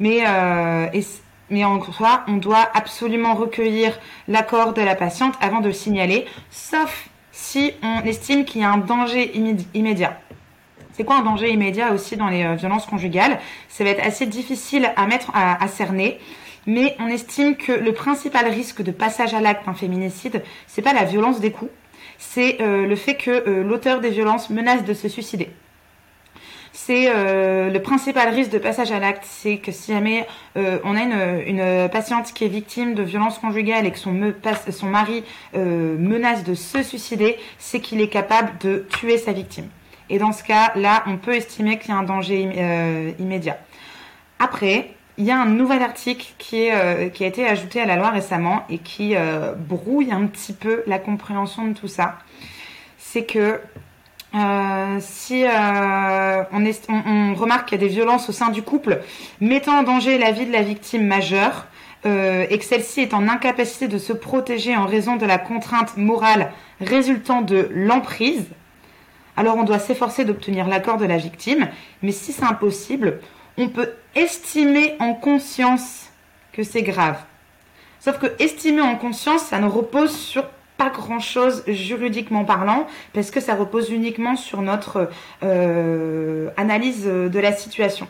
Mais 0.00 0.26
en 0.26 1.92
soi, 1.92 2.24
on 2.26 2.38
doit 2.38 2.68
absolument 2.74 3.34
recueillir 3.34 3.96
l'accord 4.26 4.72
de 4.72 4.82
la 4.82 4.96
patiente 4.96 5.36
avant 5.40 5.60
de 5.60 5.68
le 5.68 5.74
signaler, 5.74 6.26
sauf 6.50 7.08
si 7.40 7.72
on 7.82 8.00
estime 8.00 8.44
qu'il 8.44 8.60
y 8.60 8.64
a 8.64 8.70
un 8.70 8.78
danger 8.78 9.30
immédiat. 9.74 10.20
C'est 10.92 11.04
quoi 11.04 11.18
un 11.18 11.22
danger 11.22 11.50
immédiat 11.50 11.92
aussi 11.92 12.16
dans 12.16 12.28
les 12.28 12.56
violences 12.56 12.84
conjugales? 12.84 13.38
Ça 13.68 13.84
va 13.84 13.90
être 13.90 14.04
assez 14.04 14.26
difficile 14.26 14.90
à 14.96 15.06
mettre 15.06 15.30
à, 15.32 15.62
à 15.62 15.68
cerner 15.68 16.18
mais 16.68 16.94
on 16.98 17.06
estime 17.06 17.56
que 17.56 17.72
le 17.72 17.92
principal 17.92 18.46
risque 18.46 18.82
de 18.82 18.90
passage 18.90 19.32
à 19.32 19.40
l'acte 19.40 19.64
d'un 19.64 19.72
féminicide, 19.72 20.42
c'est 20.66 20.82
pas 20.82 20.92
la 20.92 21.04
violence 21.04 21.40
des 21.40 21.50
coups, 21.50 21.70
c'est 22.18 22.60
euh, 22.60 22.86
le 22.86 22.94
fait 22.94 23.14
que 23.14 23.30
euh, 23.30 23.64
l'auteur 23.64 24.00
des 24.00 24.10
violences 24.10 24.50
menace 24.50 24.84
de 24.84 24.92
se 24.92 25.08
suicider. 25.08 25.48
C'est 26.72 27.06
euh, 27.08 27.70
le 27.70 27.82
principal 27.82 28.28
risque 28.34 28.50
de 28.50 28.58
passage 28.58 28.92
à 28.92 28.98
l'acte, 28.98 29.24
c'est 29.24 29.58
que 29.58 29.72
si 29.72 29.92
jamais 29.92 30.26
on 30.56 30.96
a 30.96 31.02
une, 31.02 31.88
patiente 31.90 32.32
qui 32.32 32.44
est 32.44 32.48
victime 32.48 32.94
de 32.94 33.02
violences 33.02 33.38
conjugales 33.38 33.86
et 33.86 33.90
que 33.90 33.98
son, 33.98 34.12
mari 34.86 35.24
menace 35.54 36.44
de 36.44 36.54
se 36.54 36.82
suicider, 36.82 37.36
c'est 37.58 37.80
qu'il 37.80 38.00
est 38.00 38.08
capable 38.08 38.58
de 38.58 38.86
tuer 38.98 39.18
sa 39.18 39.32
victime. 39.32 39.68
Et 40.10 40.18
dans 40.18 40.32
ce 40.32 40.42
cas-là, 40.42 41.04
on 41.06 41.16
peut 41.16 41.34
estimer 41.34 41.78
qu'il 41.78 41.90
y 41.90 41.92
a 41.92 41.96
un 41.96 42.02
danger 42.02 43.14
immédiat. 43.18 43.58
Après, 44.38 44.90
il 45.18 45.24
y 45.24 45.32
a 45.32 45.40
un 45.40 45.46
nouvel 45.46 45.82
article 45.82 46.32
qui, 46.38 46.70
euh, 46.70 47.08
a 47.08 47.24
été 47.24 47.46
ajouté 47.46 47.80
à 47.80 47.86
la 47.86 47.96
loi 47.96 48.10
récemment 48.10 48.64
et 48.70 48.78
qui 48.78 49.16
euh, 49.16 49.52
brouille 49.52 50.12
un 50.12 50.26
petit 50.26 50.52
peu 50.52 50.84
la 50.86 51.00
compréhension 51.00 51.66
de 51.66 51.74
tout 51.74 51.88
ça. 51.88 52.18
C'est 52.98 53.24
que 53.24 53.60
euh, 54.34 54.98
si 55.00 55.44
on, 56.52 56.64
est, 56.64 56.86
on, 56.88 57.34
remarque 57.34 57.68
qu'il 57.68 57.80
y 57.80 57.84
a 57.84 57.86
des 57.86 57.92
violences 57.92 58.28
au 58.28 58.32
sein 58.32 58.50
du 58.50 58.62
couple 58.62 59.00
mettant 59.40 59.78
en 59.78 59.82
danger 59.82 60.18
la 60.18 60.32
vie 60.32 60.46
de 60.46 60.52
la 60.52 60.62
victime 60.62 61.06
majeure 61.06 61.66
et 62.04 62.58
que 62.58 62.64
celle-ci 62.64 63.00
est 63.00 63.12
en 63.12 63.26
incapacité 63.28 63.88
de 63.88 63.98
se 63.98 64.12
protéger 64.12 64.76
en 64.76 64.86
raison 64.86 65.16
de 65.16 65.26
la 65.26 65.36
contrainte 65.36 65.96
morale 65.96 66.52
résultant 66.80 67.42
de 67.42 67.68
l'emprise, 67.72 68.46
alors 69.38 69.56
on 69.56 69.62
doit 69.62 69.78
s'efforcer 69.78 70.24
d'obtenir 70.24 70.66
l'accord 70.66 70.96
de 70.96 71.06
la 71.06 71.16
victime. 71.16 71.68
Mais 72.02 72.10
si 72.10 72.32
c'est 72.32 72.44
impossible, 72.44 73.20
on 73.56 73.68
peut 73.68 73.92
estimer 74.16 74.96
en 74.98 75.14
conscience 75.14 76.10
que 76.52 76.64
c'est 76.64 76.82
grave. 76.82 77.18
Sauf 78.00 78.18
que 78.18 78.26
estimer 78.40 78.82
en 78.82 78.96
conscience, 78.96 79.42
ça 79.42 79.60
ne 79.60 79.68
repose 79.68 80.16
sur 80.16 80.44
pas 80.78 80.88
grand-chose 80.88 81.64
juridiquement 81.66 82.44
parlant, 82.44 82.86
parce 83.12 83.30
que 83.30 83.40
ça 83.40 83.54
repose 83.54 83.90
uniquement 83.90 84.36
sur 84.36 84.62
notre 84.62 85.10
euh, 85.42 86.48
analyse 86.56 87.04
de 87.04 87.38
la 87.38 87.52
situation. 87.52 88.08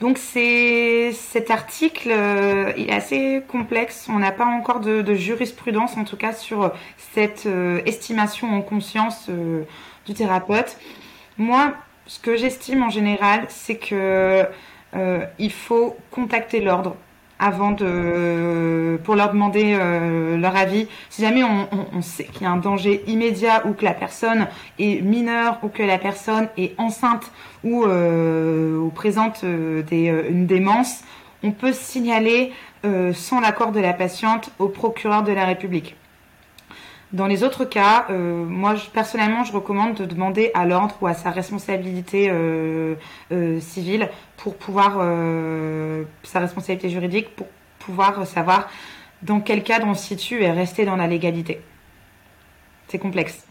Donc 0.00 0.18
c'est 0.18 1.12
cet 1.12 1.50
article, 1.50 2.10
euh, 2.10 2.72
il 2.76 2.90
est 2.90 2.94
assez 2.94 3.42
complexe. 3.48 4.08
On 4.10 4.18
n'a 4.18 4.32
pas 4.32 4.44
encore 4.44 4.80
de, 4.80 5.14
jurisprudence, 5.14 5.96
en 5.96 6.04
tout 6.04 6.18
cas, 6.18 6.34
sur 6.34 6.72
cette 7.14 7.46
euh, 7.46 7.80
estimation 7.86 8.52
en 8.52 8.60
conscience 8.60 9.30
du 10.04 10.12
thérapeute. 10.12 10.76
Moi, 11.38 11.72
ce 12.06 12.18
que 12.18 12.36
j'estime 12.36 12.82
en 12.82 12.90
général, 12.90 13.46
c'est 13.48 13.78
que 13.78 14.44
euh, 14.94 15.24
il 15.38 15.52
faut 15.52 15.96
contacter 16.10 16.60
l'ordre 16.60 16.96
avant 17.38 17.72
de 17.72 18.98
pour 19.04 19.14
leur 19.14 19.32
demander 19.32 19.76
euh, 19.78 20.36
leur 20.36 20.56
avis. 20.56 20.88
Si 21.10 21.22
jamais 21.22 21.42
on, 21.44 22.02
sait 22.02 22.24
qu'il 22.24 22.42
y 22.42 22.44
a 22.46 22.50
un 22.50 22.56
danger 22.56 23.02
immédiat 23.06 23.66
ou 23.66 23.72
que 23.72 23.84
la 23.84 23.94
personne 23.94 24.46
est 24.78 25.02
mineure 25.02 25.58
ou 25.62 25.68
que 25.68 25.82
la 25.82 25.98
personne 25.98 26.48
est 26.56 26.78
enceinte 26.78 27.30
ou, 27.64 27.84
euh, 27.84 28.88
présente 28.94 29.42
une 29.42 30.46
démence, 30.46 31.02
on 31.42 31.50
peut 31.50 31.72
signaler 31.72 32.52
sans 33.14 33.40
l'accord 33.40 33.72
de 33.72 33.80
la 33.80 33.92
patiente 33.92 34.50
au 34.58 34.68
procureur 34.68 35.24
de 35.24 35.32
la 35.32 35.44
République. 35.44 35.96
Dans 37.12 37.28
les 37.28 37.44
autres 37.44 37.64
cas, 37.64 38.06
euh, 38.10 38.44
moi 38.44 38.74
personnellement, 38.92 39.44
je 39.44 39.52
recommande 39.52 39.94
de 39.94 40.04
demander 40.04 40.50
à 40.54 40.66
l'ordre 40.66 40.96
ou 41.00 41.06
à 41.06 41.14
sa 41.14 41.30
responsabilité 41.30 42.28
euh, 42.30 42.96
euh, 43.30 43.60
civile 43.60 44.10
pour 44.36 44.56
pouvoir 44.56 44.94
sa 46.22 46.40
responsabilité 46.40 46.90
juridique 46.90 47.34
pour 47.34 47.46
pouvoir 47.78 48.26
savoir 48.26 48.68
dans 49.22 49.40
quel 49.40 49.62
cadre 49.62 49.86
on 49.86 49.94
se 49.94 50.04
situe 50.04 50.42
et 50.42 50.50
rester 50.50 50.84
dans 50.84 50.96
la 50.96 51.06
légalité. 51.06 51.60
C'est 52.88 52.98
complexe. 52.98 53.46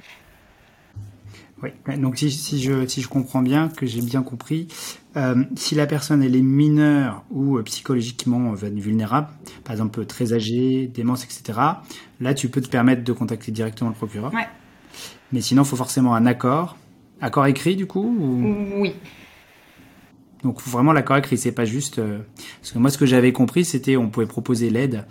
Oui, 1.63 1.69
donc 1.97 2.17
si, 2.17 2.31
si, 2.31 2.61
je, 2.61 2.85
si 2.85 3.01
je 3.01 3.07
comprends 3.07 3.41
bien, 3.41 3.69
que 3.69 3.85
j'ai 3.85 4.01
bien 4.01 4.23
compris, 4.23 4.67
euh, 5.15 5.43
si 5.55 5.73
la 5.73 5.87
personne 5.87 6.21
elle 6.21 6.35
est 6.35 6.41
mineure 6.41 7.23
ou 7.31 7.57
euh, 7.57 7.63
psychologiquement 7.63 8.51
euh, 8.51 8.55
vulnérable, 8.55 9.29
par 9.63 9.71
exemple 9.73 10.05
très 10.05 10.33
âgée, 10.33 10.87
démence, 10.87 11.23
etc., 11.23 11.59
là 12.19 12.33
tu 12.33 12.49
peux 12.49 12.59
te 12.59 12.67
permettre 12.67 13.03
de 13.03 13.13
contacter 13.13 13.51
directement 13.53 13.89
le 13.89 13.95
procureur. 13.95 14.33
Ouais. 14.33 14.47
Mais 15.31 15.41
sinon, 15.41 15.63
il 15.63 15.65
faut 15.65 15.75
forcément 15.75 16.13
un 16.13 16.25
accord. 16.25 16.77
Accord 17.21 17.45
écrit 17.45 17.75
du 17.75 17.87
coup 17.87 18.15
Oui. 18.77 18.93
Donc 20.45 20.61
vraiment 20.61 20.93
l'accord 20.93 21.17
écrit, 21.17 21.39
c'est 21.39 21.51
pas 21.51 21.65
juste. 21.65 21.97
Euh, 21.97 22.19
parce 22.61 22.71
que 22.71 22.77
moi, 22.77 22.91
ce 22.91 22.99
que 22.99 23.07
j'avais 23.07 23.31
compris, 23.31 23.65
c'était 23.65 23.97
on 23.97 24.09
pouvait 24.09 24.27
proposer 24.27 24.69
l'aide 24.69 25.03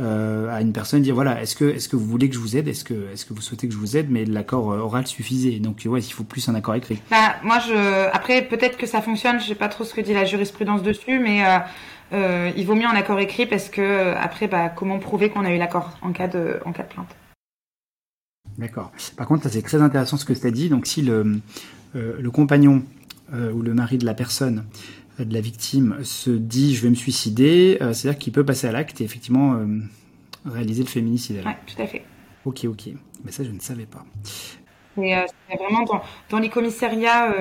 euh, 0.00 0.54
à 0.54 0.60
une 0.60 0.74
personne, 0.74 1.00
dire 1.00 1.14
voilà, 1.14 1.40
est-ce 1.40 1.56
que 1.56 1.64
est-ce 1.64 1.88
que 1.88 1.96
vous 1.96 2.04
voulez 2.04 2.28
que 2.28 2.34
je 2.34 2.38
vous 2.40 2.58
aide, 2.58 2.68
est-ce 2.68 2.84
que 2.84 3.10
est-ce 3.10 3.24
que 3.24 3.32
vous 3.32 3.40
souhaitez 3.40 3.66
que 3.68 3.72
je 3.72 3.78
vous 3.78 3.96
aide, 3.96 4.10
mais 4.10 4.26
l'accord 4.26 4.70
euh, 4.70 4.80
oral 4.80 5.06
suffisait. 5.06 5.60
Donc 5.60 5.80
ouais, 5.86 6.00
il 6.00 6.12
faut 6.12 6.24
plus 6.24 6.46
un 6.50 6.54
accord 6.54 6.74
écrit. 6.74 7.00
Bah, 7.10 7.36
moi, 7.42 7.58
je 7.58 8.10
après 8.14 8.42
peut-être 8.42 8.76
que 8.76 8.84
ça 8.84 9.00
fonctionne. 9.00 9.40
Je 9.40 9.46
sais 9.46 9.54
pas 9.54 9.68
trop 9.68 9.84
ce 9.84 9.94
que 9.94 10.02
dit 10.02 10.12
la 10.12 10.26
jurisprudence 10.26 10.82
dessus, 10.82 11.18
mais 11.18 11.40
il 12.54 12.66
vaut 12.66 12.74
mieux 12.74 12.86
un 12.86 12.94
accord 12.94 13.18
écrit 13.18 13.46
parce 13.46 13.70
que 13.70 14.14
après, 14.16 14.46
bah, 14.46 14.68
comment 14.68 14.98
prouver 14.98 15.30
qu'on 15.30 15.46
a 15.46 15.54
eu 15.54 15.58
l'accord 15.58 15.96
en 16.02 16.12
cas 16.12 16.28
de 16.28 16.60
en 16.66 16.72
cas 16.72 16.82
de 16.82 16.88
plainte? 16.88 17.16
D'accord. 18.58 18.92
Par 19.16 19.26
contre, 19.26 19.48
c'est 19.48 19.62
très 19.62 19.80
intéressant 19.80 20.18
ce 20.18 20.26
que 20.26 20.34
tu 20.34 20.46
as 20.46 20.50
dit. 20.50 20.68
Donc 20.68 20.86
si 20.86 21.00
le 21.00 21.40
le 21.94 22.30
compagnon 22.30 22.82
euh, 23.34 23.52
ou 23.52 23.62
le 23.62 23.72
mari 23.72 23.98
de 23.98 24.04
la 24.04 24.14
personne, 24.14 24.64
euh, 25.18 25.24
de 25.24 25.32
la 25.32 25.40
victime, 25.40 25.96
se 26.02 26.30
dit 26.30 26.74
je 26.74 26.82
vais 26.82 26.90
me 26.90 26.94
suicider, 26.94 27.78
euh, 27.80 27.92
c'est-à-dire 27.92 28.18
qu'il 28.18 28.32
peut 28.32 28.44
passer 28.44 28.66
à 28.66 28.72
l'acte 28.72 29.00
et 29.00 29.04
effectivement 29.04 29.58
réaliser 30.44 30.82
le 30.82 30.88
féminicide. 30.88 31.42
Oui, 31.44 31.52
tout 31.66 31.80
à 31.80 31.86
fait. 31.86 32.04
Ok, 32.44 32.64
ok. 32.64 32.88
Mais 33.24 33.32
ça, 33.32 33.44
je 33.44 33.50
ne 33.50 33.60
savais 33.60 33.86
pas. 33.86 34.04
Mais 34.98 35.24
c'est 35.48 35.56
vraiment 35.56 35.86
dans, 36.28 36.38
les 36.38 36.50
commissariats 36.50 37.34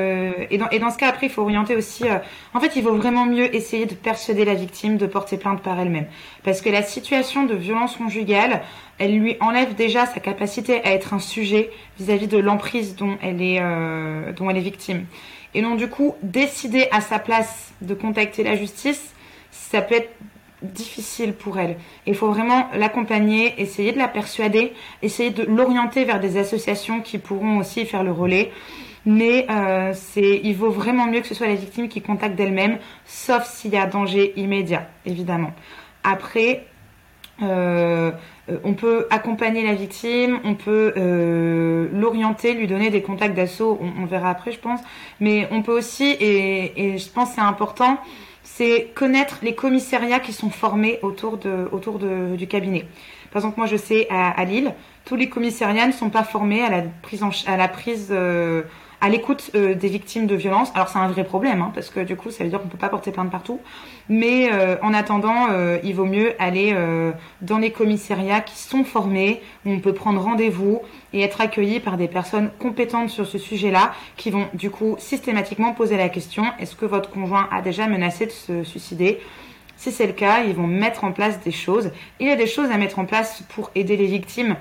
et, 0.49 0.57
dans, 0.57 0.69
et 0.69 0.79
dans 0.79 0.89
ce 0.89 0.97
cas 0.97 1.09
après 1.09 1.27
il 1.27 1.29
faut 1.29 1.41
orienter 1.41 1.75
aussi. 1.75 2.05
en 2.53 2.59
fait, 2.61 2.77
il 2.77 2.83
vaut 2.83 2.95
vraiment 2.95 3.25
mieux 3.25 3.53
essayer 3.53 3.85
de 3.85 3.93
persuader 3.93 4.45
la 4.45 4.53
victime 4.53 4.95
de 4.95 5.05
porter 5.05 5.35
plainte 5.35 5.61
par 5.61 5.77
elle-même, 5.77 6.05
parce 6.45 6.61
que 6.61 6.69
la 6.69 6.81
situation 6.81 7.43
de 7.45 7.53
violence 7.53 7.97
conjugale, 7.97 8.61
elle 8.99 9.19
lui 9.19 9.35
enlève 9.41 9.75
déjà 9.75 10.05
sa 10.05 10.21
capacité 10.21 10.81
à 10.85 10.91
être 10.91 11.13
un 11.13 11.19
sujet 11.19 11.71
vis-à-vis 11.99 12.29
de 12.29 12.37
l'emprise 12.37 12.95
dont 12.95 13.17
elle 13.21 13.41
est 13.41 13.59
dont 14.37 14.49
elle 14.49 14.57
est 14.57 14.61
victime. 14.61 15.05
Et 15.53 15.61
donc 15.61 15.77
du 15.77 15.87
coup, 15.87 16.15
décider 16.23 16.87
à 16.91 17.01
sa 17.01 17.19
place 17.19 17.73
de 17.81 17.93
contacter 17.93 18.43
la 18.43 18.55
justice, 18.55 19.13
ça 19.51 19.81
peut 19.81 19.95
être 19.95 20.11
difficile 20.61 21.33
pour 21.33 21.59
elle. 21.59 21.77
Il 22.05 22.15
faut 22.15 22.29
vraiment 22.29 22.67
l'accompagner, 22.75 23.59
essayer 23.61 23.91
de 23.91 23.97
la 23.97 24.07
persuader, 24.07 24.73
essayer 25.01 25.31
de 25.31 25.43
l'orienter 25.43 26.05
vers 26.05 26.19
des 26.19 26.37
associations 26.37 27.01
qui 27.01 27.17
pourront 27.17 27.57
aussi 27.57 27.85
faire 27.85 28.03
le 28.03 28.11
relais. 28.11 28.51
Mais 29.05 29.47
euh, 29.49 29.93
il 30.15 30.55
vaut 30.55 30.69
vraiment 30.69 31.07
mieux 31.07 31.21
que 31.21 31.27
ce 31.27 31.33
soit 31.33 31.47
la 31.47 31.55
victime 31.55 31.87
qui 31.87 32.01
contacte 32.01 32.35
d'elle-même, 32.35 32.77
sauf 33.05 33.45
s'il 33.45 33.71
y 33.71 33.77
a 33.77 33.87
danger 33.87 34.33
immédiat, 34.39 34.87
évidemment. 35.07 35.53
Après, 36.03 36.65
euh, 37.41 38.11
on 38.63 38.73
peut 38.73 39.07
accompagner 39.09 39.63
la 39.63 39.73
victime, 39.73 40.39
on 40.43 40.55
peut 40.55 40.93
euh, 40.97 41.87
l'orienter, 41.93 42.53
lui 42.53 42.67
donner 42.67 42.89
des 42.89 43.01
contacts 43.01 43.35
d'assaut, 43.35 43.79
on, 43.81 44.05
verra 44.05 44.29
après 44.29 44.51
je 44.51 44.59
pense, 44.59 44.79
mais 45.19 45.47
on 45.51 45.61
peut 45.61 45.77
aussi, 45.77 46.15
et, 46.19 46.97
je 46.97 47.09
pense 47.09 47.33
c'est 47.33 47.41
important, 47.41 47.97
c'est 48.43 48.91
connaître 48.95 49.39
les 49.41 49.55
commissariats 49.55 50.19
qui 50.19 50.33
sont 50.33 50.49
formés 50.49 50.99
autour, 51.01 51.37
du 51.37 52.47
cabinet. 52.47 52.85
Par 53.31 53.41
exemple, 53.41 53.57
moi 53.57 53.67
je 53.67 53.77
sais 53.77 54.07
à, 54.09 54.43
Lille, 54.43 54.73
tous 55.05 55.15
les 55.15 55.29
commissariats 55.29 55.87
ne 55.87 55.93
sont 55.93 56.09
pas 56.09 56.23
formés 56.23 56.61
à 56.63 56.69
la 56.69 56.83
prise, 57.01 57.23
à 57.47 57.57
la 57.57 57.67
prise 57.67 58.13
à 59.01 59.09
l'écoute 59.09 59.49
euh, 59.55 59.73
des 59.73 59.87
victimes 59.87 60.27
de 60.27 60.35
violences. 60.35 60.71
Alors 60.75 60.87
c'est 60.87 60.99
un 60.99 61.07
vrai 61.07 61.23
problème, 61.23 61.61
hein, 61.61 61.71
parce 61.73 61.89
que 61.89 61.99
du 61.99 62.15
coup 62.15 62.29
ça 62.29 62.43
veut 62.43 62.49
dire 62.49 62.61
qu'on 62.61 62.67
peut 62.67 62.77
pas 62.77 62.89
porter 62.89 63.11
plainte 63.11 63.31
partout. 63.31 63.59
Mais 64.07 64.49
euh, 64.51 64.77
en 64.83 64.93
attendant, 64.93 65.47
euh, 65.49 65.79
il 65.83 65.95
vaut 65.95 66.05
mieux 66.05 66.33
aller 66.39 66.75
dans 67.41 67.57
les 67.57 67.71
commissariats 67.71 68.41
qui 68.41 68.57
sont 68.57 68.83
formés, 68.83 69.41
où 69.65 69.71
on 69.71 69.79
peut 69.79 69.93
prendre 69.93 70.21
rendez-vous 70.21 70.81
et 71.13 71.21
être 71.21 71.41
accueilli 71.41 71.79
par 71.79 71.97
des 71.97 72.07
personnes 72.07 72.51
compétentes 72.59 73.09
sur 73.09 73.25
ce 73.25 73.37
sujet-là, 73.37 73.93
qui 74.15 74.29
vont 74.29 74.47
du 74.53 74.69
coup 74.69 74.95
systématiquement 74.99 75.73
poser 75.73 75.97
la 75.97 76.09
question 76.09 76.45
est-ce 76.59 76.75
que 76.75 76.85
votre 76.85 77.09
conjoint 77.09 77.49
a 77.51 77.61
déjà 77.61 77.87
menacé 77.87 78.27
de 78.27 78.31
se 78.31 78.63
suicider? 78.63 79.19
Si 79.77 79.91
c'est 79.91 80.05
le 80.05 80.13
cas, 80.13 80.43
ils 80.43 80.53
vont 80.53 80.67
mettre 80.67 81.03
en 81.03 81.11
place 81.11 81.39
des 81.41 81.51
choses. 81.51 81.89
Il 82.19 82.27
y 82.27 82.31
a 82.31 82.35
des 82.35 82.45
choses 82.45 82.69
à 82.69 82.77
mettre 82.77 82.99
en 82.99 83.05
place 83.05 83.43
pour 83.49 83.71
aider 83.73 83.97
les 83.97 84.05
victimes. 84.05 84.55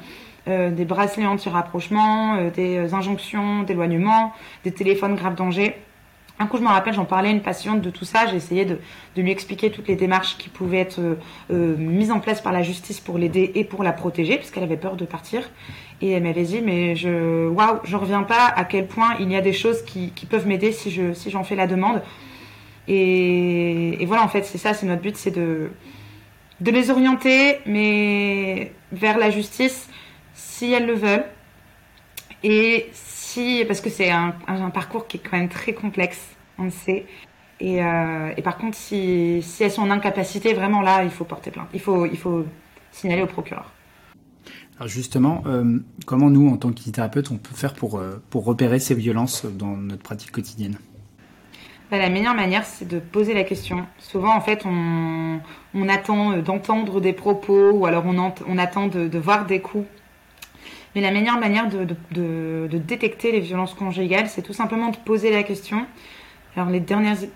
Euh, 0.48 0.70
des 0.70 0.86
bracelets 0.86 1.26
anti-rapprochement, 1.26 2.36
euh, 2.36 2.50
des 2.50 2.94
injonctions 2.94 3.62
d'éloignement, 3.62 4.32
des 4.64 4.72
téléphones 4.72 5.14
grave 5.14 5.34
danger. 5.34 5.76
Un 6.38 6.46
coup, 6.46 6.56
je 6.56 6.62
me 6.62 6.68
rappelle, 6.68 6.94
j'en 6.94 7.04
parlais 7.04 7.28
à 7.28 7.32
une 7.32 7.42
patiente 7.42 7.82
de 7.82 7.90
tout 7.90 8.06
ça. 8.06 8.26
J'ai 8.26 8.36
essayé 8.36 8.64
de, 8.64 8.78
lui 9.18 9.30
expliquer 9.30 9.70
toutes 9.70 9.88
les 9.88 9.96
démarches 9.96 10.38
qui 10.38 10.48
pouvaient 10.48 10.78
être 10.78 10.98
euh, 11.50 11.76
mises 11.76 12.10
en 12.10 12.20
place 12.20 12.40
par 12.40 12.52
la 12.52 12.62
justice 12.62 13.00
pour 13.00 13.18
l'aider 13.18 13.52
et 13.54 13.64
pour 13.64 13.82
la 13.82 13.92
protéger, 13.92 14.38
puisqu'elle 14.38 14.62
avait 14.62 14.78
peur 14.78 14.96
de 14.96 15.04
partir. 15.04 15.50
Et 16.00 16.12
elle 16.12 16.22
m'avait 16.22 16.44
dit, 16.44 16.62
mais 16.64 16.96
je, 16.96 17.46
waouh, 17.48 17.80
je 17.84 17.94
reviens 17.94 18.22
pas 18.22 18.46
à 18.46 18.64
quel 18.64 18.86
point 18.86 19.16
il 19.20 19.30
y 19.30 19.36
a 19.36 19.42
des 19.42 19.52
choses 19.52 19.82
qui, 19.82 20.10
peuvent 20.30 20.46
m'aider 20.46 20.72
si 20.72 20.90
je, 20.90 21.12
si 21.12 21.28
j'en 21.30 21.44
fais 21.44 21.56
la 21.56 21.66
demande. 21.66 22.00
Et, 22.88 24.02
voilà, 24.06 24.24
en 24.24 24.28
fait, 24.28 24.44
c'est 24.44 24.56
ça, 24.56 24.72
c'est 24.72 24.86
notre 24.86 25.02
but, 25.02 25.18
c'est 25.18 25.30
de, 25.30 25.70
de 26.62 26.70
les 26.70 26.90
orienter, 26.90 27.58
mais 27.66 28.72
vers 28.92 29.18
la 29.18 29.28
justice, 29.28 29.90
si 30.40 30.72
elles 30.72 30.86
le 30.86 30.94
veulent. 30.94 31.26
Et 32.42 32.88
si, 32.92 33.64
parce 33.66 33.80
que 33.80 33.90
c'est 33.90 34.10
un, 34.10 34.32
parcours 34.72 35.06
qui 35.06 35.18
est 35.18 35.20
quand 35.20 35.36
même 35.36 35.48
très 35.48 35.74
complexe, 35.74 36.20
on 36.58 36.64
le 36.64 36.70
sait. 36.70 37.06
Et, 37.60 37.84
euh, 37.84 38.32
par 38.42 38.56
contre, 38.56 38.76
si, 38.76 39.42
si, 39.42 39.62
elles 39.62 39.70
sont 39.70 39.82
en 39.82 39.90
incapacité, 39.90 40.54
vraiment 40.54 40.80
là, 40.80 41.04
il 41.04 41.10
faut 41.10 41.24
porter 41.24 41.50
plainte. 41.50 41.68
Il 41.74 41.80
faut, 41.80 42.06
il 42.06 42.16
faut 42.16 42.46
signaler 42.90 43.22
au 43.22 43.26
procureur. 43.26 43.70
Alors 44.76 44.88
justement, 44.88 45.42
euh, 45.46 45.78
comment 46.06 46.30
nous, 46.30 46.48
en 46.48 46.56
tant 46.56 46.72
que 46.72 46.90
thérapeute, 46.90 47.30
on 47.30 47.36
peut 47.36 47.54
faire 47.54 47.74
pour, 47.74 47.98
euh, 47.98 48.22
pour 48.30 48.46
repérer 48.46 48.78
ces 48.78 48.94
violences 48.94 49.44
dans 49.44 49.76
notre 49.76 50.02
pratique 50.02 50.32
quotidienne? 50.32 50.78
Bah, 51.90 51.98
la 51.98 52.08
meilleure 52.08 52.34
manière, 52.34 52.64
c'est 52.64 52.88
de 52.88 52.98
poser 52.98 53.34
la 53.34 53.44
question. 53.44 53.84
Souvent, 53.98 54.34
en 54.34 54.40
fait, 54.40 54.64
on, 54.64 55.40
on 55.74 55.88
attend 55.88 56.38
d'entendre 56.38 57.02
des 57.02 57.12
propos 57.12 57.72
ou 57.72 57.84
alors 57.84 58.06
on, 58.06 58.32
on 58.48 58.58
attend 58.58 58.86
de, 58.86 59.06
de, 59.06 59.18
voir 59.18 59.44
des 59.44 59.60
coups. 59.60 59.86
Mais 60.94 61.00
la 61.00 61.12
meilleure 61.12 61.38
manière 61.38 61.68
de, 61.68 62.68
détecter 62.78 63.30
les 63.32 63.40
violences 63.40 63.74
conjugales, 63.74 64.28
c'est 64.28 64.42
tout 64.42 64.52
simplement 64.52 64.88
de 64.88 64.96
poser 64.96 65.30
la 65.30 65.42
question. 65.42 65.86
Alors, 66.56 66.68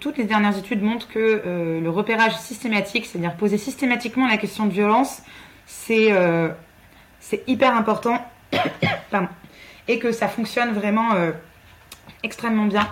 toutes 0.00 0.18
les 0.18 0.24
dernières 0.24 0.58
études 0.58 0.82
montrent 0.82 1.06
que 1.06 1.42
euh, 1.46 1.80
le 1.80 1.90
repérage 1.90 2.36
systématique, 2.36 3.06
c'est-à-dire 3.06 3.36
poser 3.36 3.58
systématiquement 3.58 4.26
la 4.26 4.38
question 4.38 4.66
de 4.66 4.72
violence, 4.72 5.22
c'est 5.66 6.10
euh, 6.10 6.48
hyper 7.46 7.76
important. 7.76 8.18
Et 9.86 9.98
que 9.98 10.12
ça 10.12 10.28
fonctionne 10.28 10.72
vraiment 10.72 11.12
euh, 11.14 11.32
extrêmement 12.22 12.66
bien. 12.66 12.88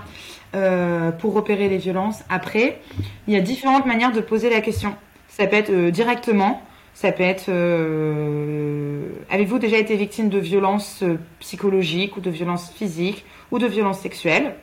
Pour 1.18 1.32
repérer 1.32 1.70
les 1.70 1.78
violences. 1.78 2.22
Après, 2.28 2.78
il 3.26 3.32
y 3.32 3.38
a 3.38 3.40
différentes 3.40 3.86
manières 3.86 4.12
de 4.12 4.20
poser 4.20 4.50
la 4.50 4.60
question. 4.60 4.94
Ça 5.28 5.46
peut 5.46 5.56
être 5.56 5.72
directement, 5.88 6.60
ça 6.94 7.10
peut 7.12 7.22
être 7.22 7.46
euh, 7.48 9.08
avez-vous 9.30 9.58
déjà 9.58 9.78
été 9.78 9.96
victime 9.96 10.28
de 10.28 10.38
violences 10.38 11.02
psychologiques 11.40 12.16
ou 12.16 12.20
de 12.20 12.30
violences 12.30 12.70
physiques 12.70 13.24
ou 13.50 13.58
de 13.58 13.66
violences 13.66 14.00
sexuelles? 14.00 14.54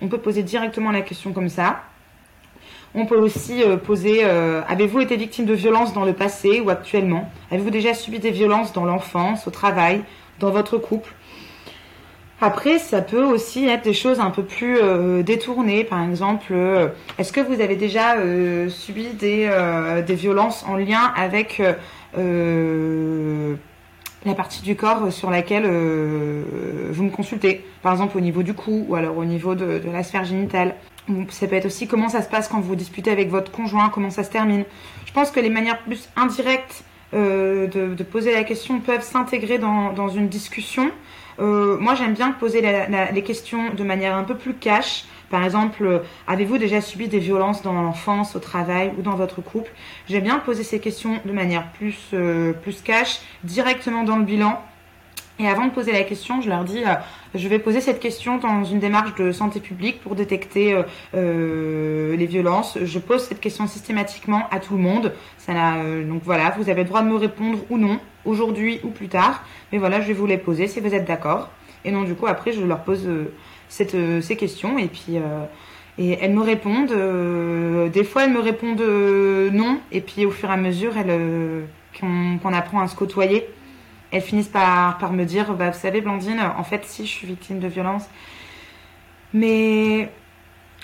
On 0.00 0.08
peut 0.08 0.18
poser 0.18 0.42
directement 0.42 0.90
la 0.90 1.02
question 1.02 1.32
comme 1.32 1.48
ça. 1.48 1.82
On 2.94 3.06
peut 3.06 3.18
aussi 3.18 3.62
poser 3.84 4.22
avez-vous 4.22 5.00
été 5.00 5.16
victime 5.16 5.46
de 5.46 5.54
violences 5.54 5.92
dans 5.92 6.04
le 6.04 6.12
passé 6.12 6.60
ou 6.60 6.70
actuellement? 6.70 7.28
Avez-vous 7.50 7.70
déjà 7.70 7.92
subi 7.92 8.18
des 8.20 8.30
violences 8.30 8.72
dans 8.72 8.84
l'enfance, 8.84 9.48
au 9.48 9.50
travail, 9.50 10.02
dans 10.38 10.50
votre 10.50 10.78
couple? 10.78 11.12
Après, 12.40 12.78
ça 12.78 13.00
peut 13.00 13.22
aussi 13.22 13.66
être 13.66 13.84
des 13.84 13.92
choses 13.92 14.18
un 14.20 14.30
peu 14.30 14.42
plus 14.42 14.76
euh, 14.76 15.22
détournées. 15.22 15.84
Par 15.84 16.02
exemple, 16.02 16.48
euh, 16.50 16.88
est-ce 17.16 17.32
que 17.32 17.40
vous 17.40 17.60
avez 17.60 17.76
déjà 17.76 18.16
euh, 18.16 18.68
subi 18.68 19.08
des, 19.14 19.48
des, 20.06 20.14
violences 20.14 20.64
en 20.68 20.76
lien 20.76 21.12
avec 21.16 21.62
la 24.26 24.34
partie 24.34 24.62
du 24.62 24.74
corps 24.74 25.12
sur 25.12 25.30
laquelle 25.30 25.64
vous 25.64 27.04
me 27.04 27.10
consultez? 27.10 27.64
Par 27.82 27.92
exemple, 27.92 28.16
au 28.18 28.20
niveau 28.20 28.42
du 28.42 28.54
cou 28.54 28.84
ou 28.88 28.96
alors 28.96 29.16
au 29.16 29.24
niveau 29.24 29.54
de, 29.54 29.80
la 29.92 30.02
sphère 30.02 30.24
génitale. 30.24 30.74
Ça 31.28 31.46
peut 31.46 31.56
être 31.56 31.66
aussi 31.66 31.86
comment 31.86 32.08
ça 32.08 32.22
se 32.22 32.28
passe 32.28 32.48
quand 32.48 32.60
vous 32.60 32.76
disputez 32.76 33.10
avec 33.10 33.28
votre 33.28 33.52
conjoint, 33.52 33.90
comment 33.90 34.10
ça 34.10 34.24
se 34.24 34.30
termine. 34.30 34.64
Je 35.04 35.12
pense 35.12 35.30
que 35.30 35.38
les 35.38 35.50
manières 35.50 35.78
plus 35.80 36.08
indirectes 36.16 36.82
de, 37.12 37.68
de, 37.72 38.02
poser 38.02 38.32
la 38.32 38.42
question 38.42 38.80
peuvent 38.80 39.04
s'intégrer 39.04 39.58
dans, 39.58 39.92
dans, 39.92 40.08
une 40.08 40.28
discussion. 40.28 40.90
Euh, 41.40 41.78
moi, 41.78 41.94
j'aime 41.94 42.14
bien 42.14 42.32
poser 42.32 42.62
les 43.12 43.22
questions 43.22 43.72
de 43.74 43.84
manière 43.84 44.16
un 44.16 44.24
peu 44.24 44.36
plus 44.36 44.54
cash. 44.54 45.04
Par 45.30 45.44
exemple, 45.44 45.84
euh, 45.84 45.98
avez-vous 46.28 46.58
déjà 46.58 46.80
subi 46.80 47.08
des 47.08 47.18
violences 47.18 47.62
dans 47.62 47.72
l'enfance, 47.72 48.36
au 48.36 48.38
travail 48.38 48.92
ou 48.98 49.02
dans 49.02 49.16
votre 49.16 49.40
couple? 49.40 49.70
J'aime 50.08 50.24
bien 50.24 50.38
poser 50.38 50.62
ces 50.62 50.78
questions 50.78 51.20
de 51.24 51.32
manière 51.32 51.72
plus, 51.72 51.98
euh, 52.12 52.52
plus 52.52 52.82
cash, 52.82 53.20
directement 53.42 54.04
dans 54.04 54.16
le 54.16 54.24
bilan. 54.24 54.62
Et 55.40 55.48
avant 55.48 55.66
de 55.66 55.72
poser 55.72 55.90
la 55.92 56.04
question, 56.04 56.40
je 56.40 56.48
leur 56.48 56.62
dis, 56.64 56.82
je 57.34 57.48
vais 57.48 57.58
poser 57.58 57.80
cette 57.80 57.98
question 57.98 58.38
dans 58.38 58.62
une 58.62 58.78
démarche 58.78 59.16
de 59.16 59.32
santé 59.32 59.58
publique 59.58 60.00
pour 60.00 60.14
détecter 60.14 60.80
les 61.12 62.26
violences. 62.26 62.78
Je 62.80 62.98
pose 63.00 63.24
cette 63.24 63.40
question 63.40 63.66
systématiquement 63.66 64.46
à 64.52 64.60
tout 64.60 64.76
le 64.76 64.82
monde. 64.82 65.12
Donc 65.48 66.22
voilà, 66.22 66.54
vous 66.56 66.70
avez 66.70 66.84
le 66.84 66.88
droit 66.88 67.02
de 67.02 67.08
me 67.08 67.16
répondre 67.16 67.58
ou 67.68 67.78
non 67.78 67.98
aujourd'hui 68.24 68.78
ou 68.84 68.90
plus 68.90 69.08
tard. 69.08 69.42
Mais 69.72 69.78
voilà, 69.78 70.00
je 70.00 70.06
vais 70.06 70.12
vous 70.12 70.26
les 70.26 70.38
poser 70.38 70.68
si 70.68 70.78
vous 70.78 70.94
êtes 70.94 71.04
d'accord. 71.04 71.50
Et 71.84 71.92
donc 71.92 72.06
du 72.06 72.14
coup, 72.14 72.26
après, 72.26 72.52
je 72.52 72.62
leur 72.62 72.82
pose 72.82 73.06
euh, 73.06 73.32
euh, 73.94 74.20
ces 74.20 74.36
questions 74.36 74.78
et 74.78 74.86
puis 74.86 75.16
euh, 75.16 75.44
et 75.96 76.18
elles 76.20 76.32
me 76.32 76.42
répondent. 76.42 76.92
des 77.92 78.02
fois, 78.02 78.24
elles 78.24 78.32
me 78.32 78.40
répondent 78.40 78.82
non. 79.52 79.78
Et 79.92 80.00
puis 80.00 80.26
au 80.26 80.32
fur 80.32 80.50
et 80.50 80.52
à 80.52 80.56
mesure, 80.56 80.94
qu'on 82.00 82.52
apprend 82.52 82.80
à 82.80 82.88
se 82.88 82.96
côtoyer, 82.96 83.46
elles 84.14 84.22
finissent 84.22 84.48
par, 84.48 85.12
me 85.12 85.24
dire, 85.24 85.54
bah, 85.54 85.70
vous 85.70 85.78
savez, 85.78 86.00
Blandine, 86.00 86.40
en 86.56 86.62
fait, 86.62 86.84
si 86.84 87.04
je 87.04 87.10
suis 87.10 87.26
victime 87.26 87.58
de 87.58 87.66
violence, 87.66 88.04
mais 89.32 90.08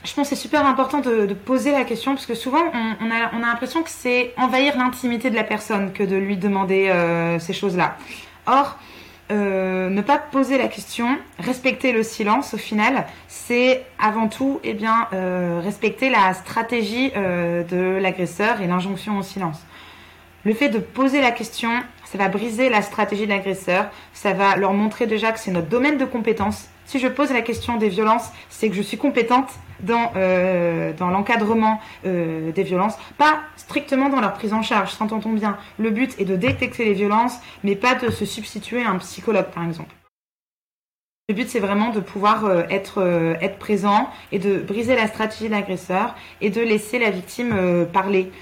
je 0.02 0.12
pense 0.14 0.28
que 0.28 0.34
c'est 0.34 0.42
super 0.42 0.66
important 0.66 0.98
de, 0.98 1.32
poser 1.32 1.70
la 1.70 1.84
question 1.84 2.14
parce 2.14 2.26
que 2.26 2.34
souvent 2.34 2.62
on, 3.00 3.10
a, 3.10 3.30
on 3.32 3.42
a 3.42 3.46
l'impression 3.46 3.82
que 3.82 3.90
c'est 3.90 4.32
envahir 4.36 4.76
l'intimité 4.76 5.30
de 5.30 5.36
la 5.36 5.44
personne 5.44 5.92
que 5.92 6.02
de 6.02 6.16
lui 6.16 6.36
demander 6.36 6.88
euh, 6.88 7.38
ces 7.38 7.52
choses-là. 7.52 7.96
Or, 8.46 8.78
euh, 9.30 9.88
ne 9.90 10.02
pas 10.02 10.18
poser 10.18 10.58
la 10.58 10.66
question, 10.66 11.16
respecter 11.38 11.92
le 11.92 12.02
silence 12.02 12.54
au 12.54 12.58
final, 12.58 13.06
c'est 13.28 13.84
avant 14.00 14.26
tout 14.26 14.58
eh 14.64 14.74
bien, 14.74 15.06
euh, 15.12 15.60
respecter 15.62 16.10
la 16.10 16.34
stratégie 16.34 17.10
de 17.12 17.98
l'agresseur 18.00 18.60
et 18.60 18.66
l'injonction 18.66 19.18
au 19.18 19.22
silence. 19.22 19.60
Le 20.44 20.54
fait 20.54 20.70
de 20.70 20.78
poser 20.78 21.20
la 21.20 21.30
question, 21.30 21.70
ça 22.10 22.18
va 22.18 22.28
briser 22.28 22.68
la 22.68 22.82
stratégie 22.82 23.24
de 23.24 23.30
l'agresseur, 23.30 23.86
ça 24.12 24.32
va 24.32 24.56
leur 24.56 24.72
montrer 24.72 25.06
déjà 25.06 25.30
que 25.30 25.38
c'est 25.38 25.52
notre 25.52 25.68
domaine 25.68 25.96
de 25.96 26.04
compétence. 26.04 26.68
Si 26.84 26.98
je 26.98 27.06
pose 27.06 27.32
la 27.32 27.40
question 27.40 27.76
des 27.76 27.88
violences, 27.88 28.30
c'est 28.48 28.68
que 28.68 28.74
je 28.74 28.82
suis 28.82 28.96
compétente 28.96 29.48
dans, 29.78 30.10
euh, 30.16 30.92
l'encadrement 30.98 31.80
euh, 32.04 32.50
des 32.50 32.64
violences, 32.64 32.94
pas 33.16 33.42
strictement 33.56 34.08
dans 34.08 34.20
leur 34.20 34.32
prise 34.32 34.52
en 34.52 34.62
charge, 34.62 34.90
s'entend-on 34.90 35.32
bien. 35.32 35.56
Le 35.78 35.90
but 35.90 36.18
est 36.18 36.24
de 36.24 36.34
détecter 36.34 36.84
les 36.84 36.94
violences, 36.94 37.38
mais 37.62 37.76
pas 37.76 37.94
de 37.94 38.10
se 38.10 38.24
substituer 38.24 38.82
à 38.82 38.90
un 38.90 38.98
psychologue, 38.98 39.46
par 39.54 39.64
exemple. 39.64 39.94
Le 41.28 41.36
but, 41.36 41.48
c'est 41.48 41.60
vraiment 41.60 41.90
de 41.90 42.00
pouvoir 42.00 42.44
euh, 42.44 42.64
être, 42.70 43.00
être 43.40 43.60
présent 43.60 44.10
et 44.32 44.40
de 44.40 44.58
briser 44.58 44.96
la 44.96 45.06
stratégie 45.06 45.46
de 45.46 45.52
l'agresseur 45.52 46.16
et 46.40 46.50
de 46.50 46.60
laisser 46.60 46.98
la 46.98 47.10
victime 47.10 47.86
parler. 47.92 48.32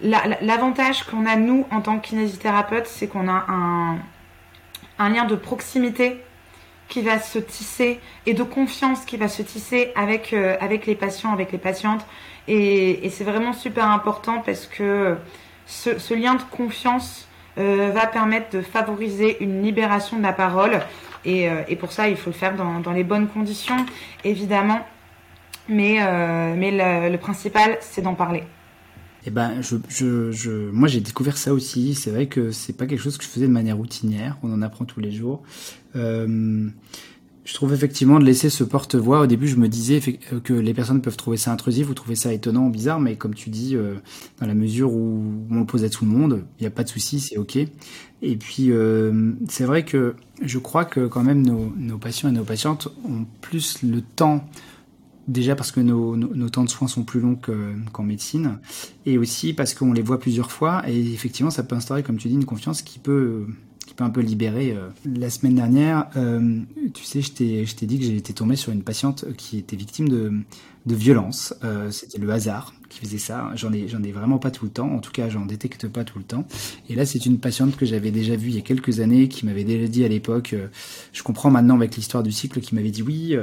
L'avantage 0.00 1.04
qu'on 1.04 1.24
a, 1.26 1.36
nous, 1.36 1.66
en 1.70 1.80
tant 1.80 1.98
que 1.98 2.08
kinésithérapeute, 2.08 2.86
c'est 2.86 3.06
qu'on 3.06 3.28
a 3.28 3.46
un, 4.98 5.08
lien 5.08 5.24
de 5.24 5.36
proximité 5.36 6.20
qui 6.88 7.00
va 7.00 7.18
se 7.18 7.38
tisser 7.38 7.98
et 8.26 8.34
de 8.34 8.42
confiance 8.42 9.04
qui 9.04 9.16
va 9.16 9.28
se 9.28 9.42
tisser 9.42 9.92
avec, 9.96 10.32
euh, 10.32 10.56
les 10.86 10.94
patients, 10.94 11.32
avec 11.32 11.50
les 11.50 11.58
patientes. 11.58 12.06
Et, 12.46 13.08
c'est 13.10 13.24
vraiment 13.24 13.52
super 13.52 13.88
important 13.90 14.42
parce 14.44 14.66
que 14.66 15.16
ce, 15.66 16.14
lien 16.14 16.34
de 16.34 16.42
confiance 16.42 17.26
euh, 17.58 17.90
va 17.92 18.06
permettre 18.06 18.50
de 18.50 18.60
favoriser 18.60 19.42
une 19.42 19.62
libération 19.62 20.18
de 20.18 20.22
la 20.22 20.34
parole. 20.34 20.80
Et, 21.24 21.48
euh, 21.48 21.62
pour 21.80 21.90
ça, 21.90 22.08
il 22.08 22.16
faut 22.16 22.30
le 22.30 22.36
faire 22.36 22.54
dans, 22.54 22.92
les 22.92 23.04
bonnes 23.04 23.28
conditions, 23.28 23.86
évidemment. 24.24 24.86
Mais 25.68 25.98
le 25.98 27.16
principal, 27.16 27.78
c'est 27.80 28.02
d'en 28.02 28.14
parler. 28.14 28.44
Eh 29.26 29.30
ben, 29.30 29.60
moi 30.72 30.88
j'ai 30.88 31.00
découvert 31.00 31.36
ça 31.36 31.52
aussi. 31.52 31.94
C'est 31.94 32.10
vrai 32.10 32.26
que 32.26 32.52
c'est 32.52 32.72
pas 32.72 32.86
quelque 32.86 33.00
chose 33.00 33.18
que 33.18 33.24
je 33.24 33.28
faisais 33.28 33.48
de 33.48 33.52
manière 33.52 33.76
routinière. 33.76 34.38
On 34.44 34.52
en 34.52 34.62
apprend 34.62 34.84
tous 34.84 35.00
les 35.00 35.10
jours. 35.10 35.42
Euh, 35.96 36.68
je 37.44 37.54
trouve 37.54 37.74
effectivement 37.74 38.20
de 38.20 38.24
laisser 38.24 38.50
ce 38.50 38.62
porte-voix. 38.62 39.20
Au 39.20 39.26
début, 39.26 39.48
je 39.48 39.56
me 39.56 39.68
disais 39.68 40.00
euh, 40.32 40.38
que 40.40 40.52
les 40.52 40.74
personnes 40.74 41.02
peuvent 41.02 41.16
trouver 41.16 41.36
ça 41.36 41.52
intrusif 41.52 41.90
ou 41.90 41.94
trouver 41.94 42.14
ça 42.14 42.32
étonnant, 42.32 42.68
bizarre, 42.68 43.00
mais 43.00 43.16
comme 43.16 43.34
tu 43.34 43.50
dis, 43.50 43.74
euh, 43.74 43.94
dans 44.40 44.46
la 44.46 44.54
mesure 44.54 44.92
où 44.92 45.24
on 45.50 45.58
le 45.60 45.66
pose 45.66 45.82
à 45.82 45.88
tout 45.88 46.04
le 46.04 46.10
monde, 46.10 46.44
il 46.58 46.62
n'y 46.62 46.68
a 46.68 46.70
pas 46.70 46.84
de 46.84 46.88
souci, 46.88 47.18
c'est 47.18 47.36
ok. 47.36 47.56
Et 48.22 48.36
puis, 48.36 48.70
c'est 49.48 49.64
vrai 49.64 49.84
que 49.84 50.14
je 50.40 50.58
crois 50.58 50.86
que 50.86 51.06
quand 51.06 51.22
même 51.22 51.44
nos, 51.44 51.72
nos 51.76 51.98
patients 51.98 52.30
et 52.30 52.32
nos 52.32 52.44
patientes 52.44 52.88
ont 53.04 53.26
plus 53.42 53.82
le 53.82 54.00
temps 54.00 54.48
Déjà 55.28 55.56
parce 55.56 55.72
que 55.72 55.80
nos, 55.80 56.48
temps 56.48 56.64
de 56.64 56.70
soins 56.70 56.86
sont 56.86 57.02
plus 57.02 57.20
longs 57.20 57.38
qu'en 57.92 58.02
médecine, 58.04 58.58
et 59.06 59.18
aussi 59.18 59.52
parce 59.52 59.74
qu'on 59.74 59.92
les 59.92 60.02
voit 60.02 60.20
plusieurs 60.20 60.52
fois, 60.52 60.88
et 60.88 61.12
effectivement 61.12 61.50
ça 61.50 61.64
peut 61.64 61.74
instaurer, 61.74 62.02
comme 62.02 62.16
tu 62.16 62.28
dis, 62.28 62.34
une 62.34 62.44
confiance 62.44 62.82
qui 62.82 63.00
peut, 63.00 63.46
qui 63.86 63.94
peut 63.94 64.04
un 64.04 64.10
peu 64.10 64.20
libérer. 64.20 64.72
Euh. 64.72 64.88
La 65.04 65.30
semaine 65.30 65.54
dernière, 65.54 66.08
euh, 66.16 66.60
tu 66.92 67.04
sais, 67.04 67.22
je 67.22 67.32
t'ai 67.32 67.86
dit 67.86 67.98
que 67.98 68.04
été 68.04 68.32
tombé 68.34 68.54
sur 68.54 68.72
une 68.72 68.82
patiente 68.82 69.24
qui 69.36 69.58
était 69.58 69.76
victime 69.76 70.08
de, 70.08 70.32
violence. 70.88 71.54
Euh, 71.64 71.90
c'était 71.90 72.18
le 72.18 72.30
hasard 72.30 72.72
qui 72.88 73.00
faisait 73.00 73.18
ça. 73.18 73.50
J'en 73.56 73.72
ai, 73.72 73.86
ai 73.90 74.12
vraiment 74.12 74.38
pas 74.38 74.52
tout 74.52 74.64
le 74.64 74.70
temps. 74.70 74.92
En 74.92 75.00
tout 75.00 75.10
cas, 75.10 75.28
j'en 75.28 75.44
détecte 75.44 75.88
pas 75.88 76.04
tout 76.04 76.18
le 76.18 76.24
temps. 76.24 76.46
Et 76.88 76.94
là, 76.94 77.04
c'est 77.04 77.26
une 77.26 77.38
patiente 77.38 77.76
que 77.76 77.84
j'avais 77.84 78.12
déjà 78.12 78.36
vue 78.36 78.50
il 78.50 78.54
y 78.54 78.58
a 78.58 78.62
quelques 78.62 79.00
années, 79.00 79.26
qui 79.26 79.46
m'avait 79.46 79.64
déjà 79.64 79.88
dit 79.88 80.04
à 80.04 80.08
l'époque. 80.08 80.54
Je 81.12 81.22
comprends 81.24 81.50
maintenant 81.50 81.74
avec 81.74 81.96
l'histoire 81.96 82.22
du 82.22 82.30
cycle, 82.30 82.60
qui 82.60 82.76
m'avait 82.76 82.92
dit 82.92 83.02
oui. 83.02 83.36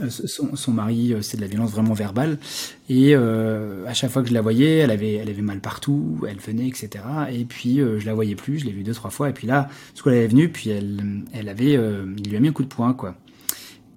Euh, 0.00 0.10
son, 0.10 0.56
son, 0.56 0.72
mari, 0.72 1.14
c'est 1.22 1.36
de 1.36 1.42
la 1.42 1.46
violence 1.46 1.70
vraiment 1.70 1.94
verbale. 1.94 2.38
Et 2.88 3.14
à 3.14 3.94
chaque 3.94 4.10
fois 4.10 4.22
que 4.22 4.28
je 4.28 4.34
la 4.34 4.42
voyais, 4.42 4.78
elle 4.78 4.90
avait, 4.90 5.14
elle 5.14 5.28
avait 5.28 5.42
mal 5.42 5.60
partout, 5.60 6.20
elle 6.28 6.38
venait, 6.38 6.68
etc. 6.68 7.04
Et 7.32 7.44
puis 7.44 7.76
je 7.78 8.04
la 8.06 8.14
voyais 8.14 8.34
plus, 8.34 8.58
je 8.60 8.66
l'ai 8.66 8.72
vue 8.72 8.82
deux, 8.82 8.94
trois 8.94 9.10
fois. 9.10 9.30
Et 9.30 9.32
puis 9.32 9.46
là, 9.46 9.68
ce 9.94 10.02
coup, 10.02 10.10
elle 10.10 10.16
est 10.16 10.28
venue, 10.28 10.48
puis 10.48 10.70
elle, 10.70 11.24
elle 11.32 11.48
avait, 11.48 11.72
il 11.72 12.28
lui 12.28 12.36
a 12.36 12.40
mis 12.40 12.48
un 12.48 12.52
coup 12.52 12.62
de 12.62 12.68
poing, 12.68 12.92
quoi. 12.92 13.16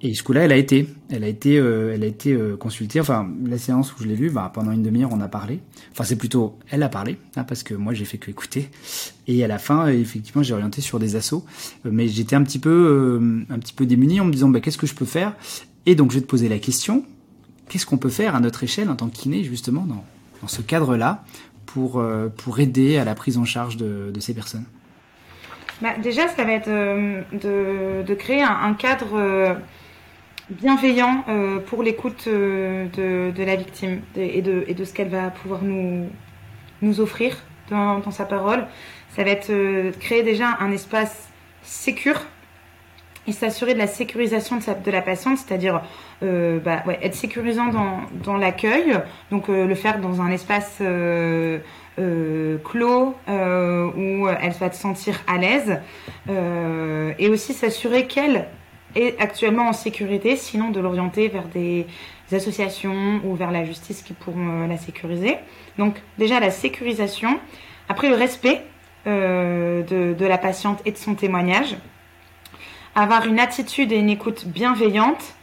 Et 0.01 0.15
coup-là, 0.15 0.45
elle 0.45 0.53
a 0.53 0.55
été, 0.55 0.87
elle 1.09 1.25
a 1.25 1.27
été, 1.27 1.57
euh, 1.57 1.93
elle 1.93 2.03
a 2.03 2.05
été 2.05 2.31
euh, 2.31 2.55
consultée. 2.55 3.01
Enfin, 3.01 3.29
la 3.45 3.57
séance 3.57 3.93
où 3.93 4.01
je 4.01 4.07
l'ai 4.07 4.15
vue, 4.15 4.29
bah, 4.29 4.49
pendant 4.53 4.71
une 4.71 4.81
demi-heure, 4.81 5.09
on 5.11 5.19
a 5.19 5.27
parlé. 5.27 5.59
Enfin, 5.91 6.05
c'est 6.05 6.15
plutôt, 6.15 6.57
elle 6.69 6.83
a 6.83 6.89
parlé, 6.89 7.17
hein, 7.35 7.43
parce 7.43 7.63
que 7.63 7.73
moi, 7.73 7.93
j'ai 7.93 8.05
fait 8.05 8.17
que 8.17 8.31
écouter. 8.31 8.69
Et 9.27 9.43
à 9.43 9.47
la 9.47 9.59
fin, 9.59 9.87
euh, 9.87 9.99
effectivement, 9.99 10.41
j'ai 10.41 10.53
orienté 10.53 10.79
sur 10.79 10.99
des 10.99 11.17
assauts, 11.17 11.43
mais 11.83 12.07
j'étais 12.07 12.37
un 12.37 12.43
petit 12.43 12.59
peu, 12.59 13.19
un 13.49 13.59
petit 13.59 13.73
peu 13.73 13.85
démuni 13.85 14.21
en 14.21 14.25
me 14.25 14.31
disant, 14.31 14.47
bah, 14.47 14.61
qu'est-ce 14.61 14.77
que 14.77 14.87
je 14.87 14.95
peux 14.95 15.05
faire? 15.05 15.35
Et 15.85 15.95
donc, 15.95 16.11
je 16.11 16.15
vais 16.15 16.21
te 16.21 16.29
poser 16.29 16.47
la 16.47 16.59
question 16.59 17.03
qu'est-ce 17.67 17.85
qu'on 17.85 17.97
peut 17.97 18.09
faire 18.09 18.35
à 18.35 18.39
notre 18.39 18.63
échelle 18.63 18.89
en 18.89 18.95
tant 18.95 19.09
que 19.09 19.43
justement, 19.43 19.85
dans, 19.85 20.47
ce 20.47 20.61
cadre-là, 20.61 21.23
pour 21.65 22.03
pour 22.37 22.59
aider 22.59 22.97
à 22.97 23.05
la 23.05 23.13
prise 23.13 23.37
en 23.37 23.45
charge 23.45 23.77
de, 23.77 24.11
ces 24.19 24.33
personnes? 24.33 24.65
Bah, 25.81 25.89
déjà, 26.01 26.27
ça 26.29 26.43
va 26.43 26.53
être 26.53 26.69
de, 26.69 28.13
créer 28.15 28.41
un 28.41 28.73
cadre 28.73 29.59
bienveillant 30.49 31.23
euh, 31.27 31.59
pour 31.59 31.83
l'écoute 31.83 32.25
euh, 32.27 32.87
de, 33.31 33.43
la 33.43 33.55
victime 33.55 34.01
et, 34.15 34.41
de, 34.41 34.83
ce 34.83 34.93
qu'elle 34.93 35.09
va 35.09 35.29
pouvoir 35.29 35.61
nous, 35.61 36.07
nous 36.81 37.01
offrir 37.01 37.37
dans, 37.69 38.11
sa 38.11 38.25
parole. 38.25 38.65
Ça 39.15 39.23
va 39.23 39.29
être 39.31 39.51
euh, 39.51 39.91
créer 39.99 40.23
déjà 40.23 40.57
un 40.59 40.71
espace 40.71 41.29
sécure 41.61 42.21
et 43.27 43.31
s'assurer 43.31 43.73
de 43.75 43.79
la 43.79 43.87
sécurisation 43.87 44.57
de, 44.57 44.91
la 44.91 45.01
patiente, 45.01 45.37
c'est-à-dire 45.37 45.81
bah, 46.21 46.83
être 47.01 47.13
sécurisant 47.13 47.67
dans, 47.67 47.99
dans 48.23 48.37
l'accueil, 48.37 48.97
donc 49.29 49.49
le 49.49 49.75
faire 49.75 49.99
dans 49.99 50.19
un 50.21 50.31
espace 50.31 50.81
clos 52.63 53.15
où 53.27 54.27
elle 54.29 54.51
va 54.59 54.71
se 54.71 54.81
sentir 54.81 55.19
à 55.27 55.37
l'aise, 55.37 55.79
et 57.19 57.29
aussi 57.29 57.53
s'assurer 57.53 58.07
qu'elle 58.07 58.47
est 58.95 59.19
actuellement 59.19 59.69
en 59.69 59.73
sécurité, 59.73 60.35
sinon 60.35 60.69
de 60.69 60.79
l'orienter 60.79 61.27
vers 61.27 61.45
des 61.45 61.85
associations 62.31 63.21
ou 63.23 63.35
vers 63.35 63.51
la 63.51 63.65
justice 63.65 64.01
qui 64.01 64.13
pourront 64.13 64.63
euh, 64.63 64.67
la 64.67 64.77
sécuriser. 64.77 65.37
Donc 65.77 65.95
déjà 66.17 66.39
la 66.39 66.51
sécurisation, 66.51 67.39
après 67.87 68.09
le 68.09 68.15
respect 68.15 68.63
euh, 69.07 69.83
de, 69.83 70.13
de, 70.13 70.25
la 70.25 70.37
patiente 70.37 70.81
et 70.85 70.91
de 70.91 70.97
son 70.97 71.15
témoignage, 71.15 71.75
avoir 72.95 73.25
une 73.25 73.39
attitude 73.39 73.91
et 73.91 73.97
une 73.97 74.09
écoute 74.09 74.45
bienveillante 74.47 75.35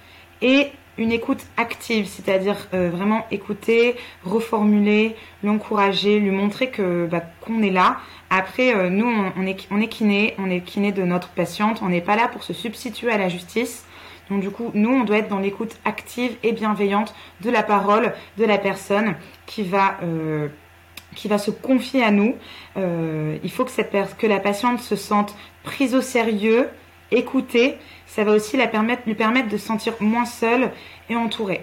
et 0.42 0.68
une 0.98 1.12
écoute 1.12 1.44
active, 1.56 2.06
c'est-à-dire 2.06 2.56
euh, 2.74 2.90
vraiment 2.90 3.26
écouter, 3.30 3.96
reformuler, 4.24 5.16
l'encourager, 5.42 6.18
lui 6.18 6.30
montrer 6.30 6.70
que 6.70 7.06
bah, 7.06 7.22
qu'on 7.40 7.62
est 7.62 7.70
là. 7.70 7.98
Après, 8.30 8.74
euh, 8.74 8.88
nous, 8.88 9.06
on, 9.06 9.46
est 9.46 9.68
on 9.70 9.80
est 9.80 9.88
kiné, 9.88 10.35
on 10.38 10.50
est 10.50 10.61
kiné 10.61 10.92
de 10.92 11.02
notre 11.02 11.28
patiente, 11.28 11.80
on 11.82 11.88
n'est 11.88 12.00
pas 12.00 12.16
là 12.16 12.28
pour 12.28 12.42
se 12.42 12.52
substituer 12.52 13.11
à 13.11 13.18
la 13.18 13.28
justice. 13.28 13.85
Donc 14.30 14.40
du 14.40 14.50
coup, 14.50 14.70
nous, 14.74 14.90
on 14.90 15.04
doit 15.04 15.18
être 15.18 15.28
dans 15.28 15.38
l'écoute 15.38 15.76
active 15.85 16.37
et 16.42 16.52
bienveillante 16.52 17.14
de 17.42 17.50
la 17.50 17.62
parole 17.62 18.12
de 18.38 18.44
la 18.44 18.59
personne 18.59 19.14
qui 19.44 19.62
va 19.62 19.98
euh, 20.02 20.48
se 21.14 21.50
confier 21.50 22.02
à 22.02 22.11
nous. 22.11 22.35
il 22.76 23.50
faut 23.50 23.64
que 23.64 24.26
la 24.26 24.40
patiente 24.40 24.80
se 24.80 24.96
sente 24.96 25.37
prise 25.62 25.94
au 25.94 26.00
sérieux, 26.00 26.68
écoutée 27.11 27.79
ça 28.07 28.25
va 28.25 28.33
aussi 28.33 28.57
la 28.57 28.66
permettre, 28.66 29.03
lui 29.07 29.14
permettre 29.14 29.49
de 29.49 29.57
se 29.59 29.66
sentir 29.66 29.95
moins 30.01 30.25
seule 30.25 30.71
et 31.11 31.16
entourée. 31.16 31.62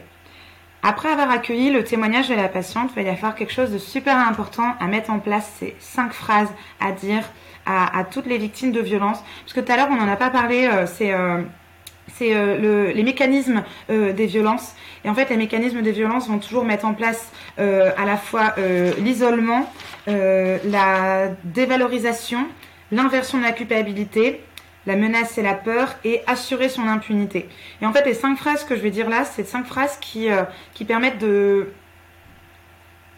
Après 0.83 1.09
avoir 1.09 1.31
accueilli 1.31 1.71
le 1.71 1.83
témoignage 1.83 2.27
de 2.27 2.35
la 2.35 2.49
patiente, 2.49 2.91
il 2.91 3.03
va 3.03 3.09
y 3.09 3.11
avoir 3.11 3.35
quelque 3.35 3.53
chose 3.53 3.71
de 3.71 3.77
super 3.77 4.17
important 4.17 4.75
à 4.79 4.87
mettre 4.87 5.09
en 5.09 5.19
place. 5.19 5.49
C'est 5.57 5.75
cinq 5.79 6.11
phrases 6.11 6.49
à 6.81 6.91
dire 6.91 7.23
à, 7.65 8.03
toutes 8.03 8.25
les 8.25 8.37
victimes 8.37 8.73
de 8.73 8.81
violence. 8.81 9.23
Parce 9.43 9.53
que 9.53 9.61
tout 9.61 9.71
à 9.71 9.77
l'heure, 9.77 9.87
on 9.89 9.95
n'en 9.95 10.11
a 10.11 10.17
pas 10.17 10.29
parlé, 10.29 10.67
euh, 10.67 10.85
c'est 10.85 11.13
euh, 11.13 11.41
euh, 12.21 12.91
les 12.93 13.03
mécanismes 13.03 13.63
des 13.89 14.25
violences. 14.25 14.75
Et 15.05 15.09
en 15.09 15.15
fait, 15.15 15.29
les 15.29 15.37
mécanismes 15.37 15.81
des 15.81 15.93
violences 15.93 16.27
vont 16.27 16.39
toujours 16.39 16.65
mettre 16.65 16.85
en 16.85 16.93
place 16.93 17.31
à 17.57 18.05
la 18.05 18.17
fois 18.17 18.53
l'isolement, 18.99 19.71
la 20.05 21.29
dévalorisation, 21.45 22.45
l'inversion 22.91 23.37
de 23.37 23.43
la 23.43 23.53
culpabilité 23.53 24.41
la 24.85 24.95
menace 24.95 25.37
et 25.37 25.41
la 25.41 25.53
peur 25.53 25.95
et 26.03 26.21
assurer 26.27 26.69
son 26.69 26.87
impunité. 26.87 27.47
Et 27.81 27.85
en 27.85 27.93
fait, 27.93 28.05
les 28.05 28.13
cinq 28.13 28.37
phrases 28.37 28.63
que 28.63 28.75
je 28.75 28.81
vais 28.81 28.91
dire 28.91 29.09
là, 29.09 29.25
c'est 29.25 29.45
cinq 29.45 29.65
phrases 29.65 29.97
qui, 29.99 30.29
euh, 30.29 30.43
qui 30.73 30.85
permettent 30.85 31.19
de, 31.19 31.69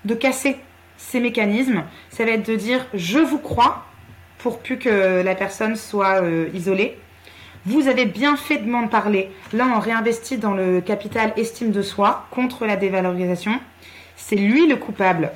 de 0.06 0.16
casser 0.16 0.58
ces 0.98 1.20
mécanismes. 1.20 1.84
Ça 2.10 2.26
va 2.26 2.32
être 2.32 2.48
de 2.48 2.56
dire 2.56 2.86
je 2.94 3.20
vous 3.20 3.40
crois 3.40 3.86
pour 4.38 4.60
plus 4.60 4.78
que 4.78 5.24
la 5.24 5.36
personne 5.36 5.76
soit 5.76 6.22
euh, 6.22 6.50
isolée. 6.54 6.98
Vous 7.66 7.88
avez 7.88 8.06
bien 8.06 8.36
fait 8.36 8.58
de 8.58 8.70
m'en 8.70 8.88
parler. 8.88 9.32
Là, 9.52 9.66
on 9.76 9.80
réinvestit 9.80 10.38
dans 10.38 10.54
le 10.54 10.82
capital 10.82 11.34
estime 11.36 11.72
de 11.72 11.82
soi 11.82 12.28
contre 12.30 12.68
la 12.68 12.76
dévalorisation. 12.76 13.60
C'est 14.16 14.36
lui 14.36 14.68
le 14.68 14.76
coupable. 14.76 15.32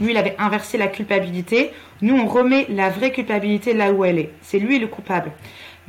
Lui, 0.00 0.12
il 0.12 0.16
avait 0.16 0.36
inversé 0.38 0.78
la 0.78 0.88
culpabilité. 0.88 1.72
Nous, 2.02 2.16
on 2.16 2.26
remet 2.26 2.66
la 2.68 2.88
vraie 2.88 3.12
culpabilité 3.12 3.74
là 3.74 3.92
où 3.92 4.04
elle 4.04 4.18
est. 4.18 4.30
C'est 4.40 4.58
lui 4.58 4.78
le 4.78 4.86
coupable. 4.86 5.32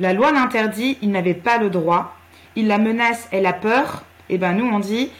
La 0.00 0.12
loi 0.12 0.32
l'interdit, 0.32 0.98
il 1.02 1.10
n'avait 1.10 1.34
pas 1.34 1.58
le 1.58 1.70
droit. 1.70 2.16
Il 2.56 2.66
la 2.66 2.78
menace, 2.78 3.28
elle 3.32 3.46
a 3.46 3.52
peur. 3.52 4.04
Et 4.28 4.34
eh 4.34 4.38
ben 4.38 4.52
nous, 4.52 4.66
on 4.66 4.78
dit, 4.78 5.10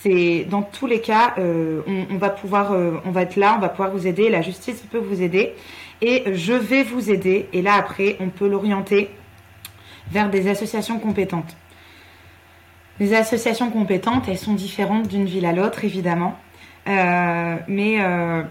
c'est 0.00 0.46
dans 0.48 0.62
tous 0.62 0.86
les 0.86 1.00
cas, 1.00 1.34
euh, 1.38 1.80
euh, 1.88 3.00
on 3.04 3.10
va 3.10 3.22
être 3.22 3.36
là, 3.36 3.54
on 3.56 3.60
va 3.60 3.68
pouvoir 3.68 3.90
vous 3.90 4.06
aider. 4.06 4.30
La 4.30 4.42
justice 4.42 4.82
peut 4.90 4.98
vous 4.98 5.22
aider 5.22 5.54
et 6.00 6.24
je 6.34 6.52
vais 6.52 6.82
vous 6.82 7.10
aider. 7.10 7.48
Et 7.52 7.62
là, 7.62 7.74
après, 7.74 8.16
on 8.20 8.28
peut 8.28 8.48
l'orienter 8.48 9.10
vers 10.10 10.30
des 10.30 10.48
associations 10.48 10.98
compétentes. 10.98 11.56
Les 12.98 13.14
associations 13.14 13.70
compétentes, 13.70 14.26
elles 14.28 14.38
sont 14.38 14.54
différentes 14.54 15.08
d'une 15.08 15.26
ville 15.26 15.44
à 15.44 15.52
l'autre, 15.52 15.84
évidemment. 15.84 16.38
Euh, 16.88 17.56
mais 17.66 17.96
euh, 18.00 18.42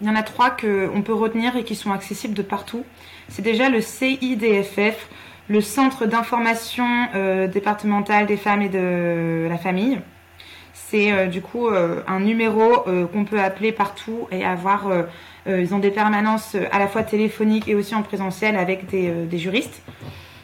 il 0.00 0.06
y 0.06 0.10
en 0.10 0.16
a 0.16 0.22
trois 0.22 0.50
qu'on 0.50 1.02
peut 1.02 1.14
retenir 1.14 1.56
et 1.56 1.64
qui 1.64 1.76
sont 1.76 1.92
accessibles 1.92 2.34
de 2.34 2.42
partout. 2.42 2.84
C'est 3.28 3.42
déjà 3.42 3.68
le 3.68 3.80
CIDFF, 3.80 5.08
le 5.48 5.60
Centre 5.60 6.06
d'information 6.06 6.86
euh, 7.14 7.46
départemental 7.46 8.26
des 8.26 8.36
femmes 8.36 8.62
et 8.62 8.68
de 8.68 9.46
la 9.48 9.58
famille. 9.58 10.00
C'est 10.74 11.28
du 11.28 11.40
coup 11.40 11.68
un 11.68 12.20
numéro 12.20 12.84
qu'on 13.12 13.24
peut 13.24 13.40
appeler 13.40 13.72
partout 13.72 14.28
et 14.30 14.44
avoir. 14.44 14.90
ils 15.46 15.74
ont 15.74 15.78
des 15.78 15.90
permanences 15.90 16.54
à 16.70 16.78
la 16.78 16.86
fois 16.86 17.02
téléphoniques 17.02 17.66
et 17.66 17.74
aussi 17.74 17.94
en 17.94 18.02
présentiel 18.02 18.56
avec 18.56 18.86
des, 18.90 19.10
des 19.10 19.38
juristes 19.38 19.82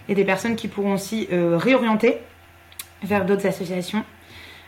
et 0.09 0.15
des 0.15 0.25
personnes 0.25 0.57
qui 0.57 0.69
pourront 0.69 0.95
aussi 0.95 1.29
réorienter 1.31 2.17
vers 3.03 3.27
d'autres 3.27 3.47
associations. 3.47 4.05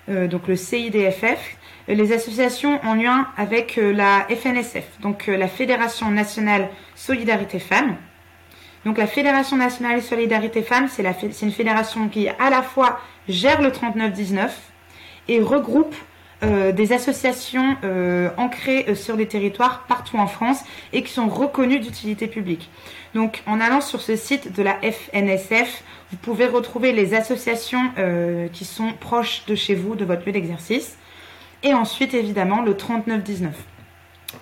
donc 0.09 0.49
le 0.49 0.57
CIDFF, 0.57 1.57
les 1.95 2.13
associations 2.13 2.81
en 2.85 2.95
lien 2.95 3.27
avec 3.37 3.79
euh, 3.79 3.93
la 3.93 4.27
FNSF, 4.29 4.85
donc 5.01 5.29
euh, 5.29 5.37
la 5.37 5.49
Fédération 5.49 6.11
nationale 6.11 6.69
Solidarité 6.95 7.59
Femmes. 7.59 7.97
Donc 8.85 8.97
la 8.97 9.07
Fédération 9.07 9.57
nationale 9.57 10.01
Solidarité 10.01 10.63
Femmes, 10.63 10.89
c'est 10.89 11.43
une 11.43 11.53
fédération 11.53 12.09
qui 12.09 12.29
à 12.29 12.49
la 12.49 12.63
fois 12.63 12.99
gère 13.29 13.61
le 13.61 13.73
3919 13.73 14.59
et 15.29 15.41
regroupe 15.41 15.95
euh, 16.43 16.73
des 16.73 16.95
associations 16.95 17.77
ancrées 18.39 18.95
sur 18.95 19.17
les 19.17 19.29
territoires 19.29 19.85
partout 19.87 20.17
en 20.17 20.27
France 20.27 20.63
et 20.95 21.03
qui 21.03 21.13
sont 21.13 21.29
reconnues 21.29 21.81
d'utilité 21.81 22.27
publique. 22.27 22.71
Donc 23.15 23.43
en 23.47 23.61
allant 23.61 23.83
sur 23.83 24.01
ce 24.01 24.17
site 24.17 24.57
de 24.57 24.63
la 24.63 24.79
FNSF, 24.81 25.83
vous 26.11 26.17
pouvez 26.17 26.47
retrouver 26.47 26.93
les 26.93 27.13
associations 27.13 27.93
qui 28.55 28.65
sont 28.65 28.95
proches 28.99 29.45
de 29.47 29.55
chez 29.55 29.75
vous, 29.75 29.95
de 29.95 30.07
votre 30.07 30.25
lieu 30.25 30.33
d'exercice. 30.33 30.97
Et 31.63 31.75
ensuite, 31.75 32.15
évidemment, 32.15 32.63
le 32.63 32.77
3919. 32.77 33.55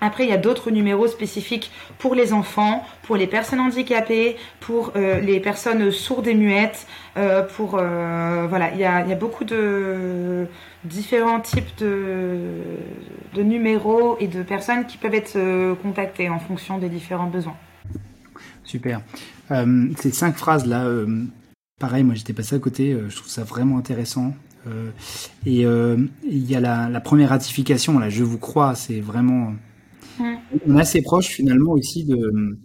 Après, 0.00 0.24
il 0.24 0.30
y 0.30 0.32
a 0.32 0.36
d'autres 0.36 0.70
numéros 0.70 1.08
spécifiques 1.08 1.70
pour 1.98 2.14
les 2.14 2.32
enfants, 2.32 2.84
pour 3.02 3.16
les 3.16 3.26
personnes 3.26 3.60
handicapées, 3.60 4.36
pour 4.60 4.92
euh, 4.96 5.20
les 5.20 5.40
personnes 5.40 5.90
sourdes 5.90 6.26
et 6.26 6.34
muettes, 6.34 6.86
euh, 7.16 7.42
pour 7.42 7.76
euh, 7.76 8.46
voilà, 8.48 8.72
il 8.72 8.78
y, 8.78 8.84
a, 8.84 9.14
beaucoup 9.14 9.44
de 9.44 10.46
différents 10.84 11.40
types 11.40 11.76
de, 11.78 12.60
de, 13.34 13.42
numéros 13.42 14.16
et 14.20 14.28
de 14.28 14.42
personnes 14.42 14.86
qui 14.86 14.98
peuvent 14.98 15.14
être 15.14 15.38
contactées 15.82 16.28
en 16.28 16.38
fonction 16.38 16.78
des 16.78 16.88
différents 16.88 17.26
besoins. 17.26 17.56
Super. 18.64 19.00
ces 19.96 20.10
cinq 20.12 20.36
phrases 20.36 20.66
là, 20.66 20.86
pareil, 21.80 22.04
moi 22.04 22.14
j'étais 22.14 22.34
passé 22.34 22.54
à 22.54 22.58
côté. 22.58 22.96
je 23.08 23.16
trouve 23.16 23.28
ça 23.28 23.42
vraiment 23.42 23.78
intéressant. 23.78 24.34
Et 25.46 25.62
il 25.62 26.50
y 26.50 26.54
a 26.54 26.60
la, 26.60 26.88
la, 26.88 27.00
première 27.00 27.30
ratification, 27.30 27.98
là, 27.98 28.10
je 28.10 28.24
vous 28.24 28.38
crois, 28.38 28.74
c'est 28.74 29.00
vraiment 29.00 29.52
on 30.66 30.76
est 30.76 30.80
assez 30.80 31.02
proche 31.02 31.28
finalement 31.28 31.72
aussi 31.72 32.04
de, 32.04 32.56